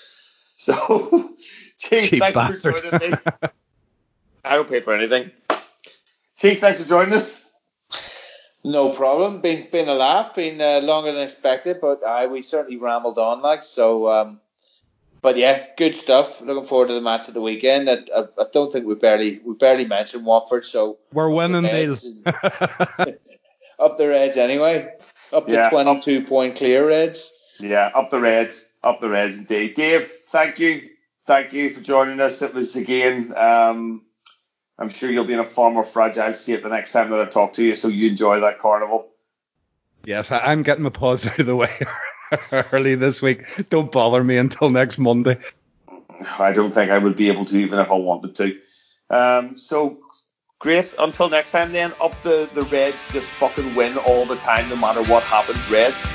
[0.58, 0.74] So,
[1.78, 2.74] Chief, Cheap thanks bastard.
[2.76, 3.16] for joining me.
[4.44, 5.30] I don't pay for anything.
[6.38, 7.48] Chief, thanks for joining us.
[8.64, 9.42] No problem.
[9.42, 10.34] Been been a laugh.
[10.34, 14.08] Been uh, longer than expected, but I we certainly rambled on like so.
[14.10, 14.40] Um,
[15.22, 16.40] but yeah, good stuff.
[16.40, 17.88] Looking forward to the match of the weekend.
[17.90, 21.72] I, I, I don't think we barely we barely mentioned Watford, so We're winning, Neil.
[21.90, 22.06] Reds
[23.78, 24.94] up the Reds anyway.
[25.32, 27.32] Up to Yeah, up- 22 point clear Reds.
[27.58, 29.74] Yeah, up the Reds, up the Reds indeed.
[29.74, 30.82] Dave, thank you,
[31.26, 32.42] thank you for joining us.
[32.42, 33.32] It was again.
[33.36, 34.02] Um,
[34.78, 37.24] I'm sure you'll be in a far more fragile state the next time that I
[37.24, 37.74] talk to you.
[37.74, 39.08] So you enjoy that carnival.
[40.04, 41.70] yes, I, I'm getting my pods out of the way
[42.72, 43.44] early this week.
[43.70, 45.38] Don't bother me until next Monday.
[46.38, 48.58] I don't think I would be able to, even if I wanted to.
[49.10, 49.98] Um, so
[50.58, 50.94] great.
[50.98, 51.92] Until next time, then.
[52.00, 55.70] Up the the Reds, just fucking win all the time, no matter what happens.
[55.70, 56.08] Reds.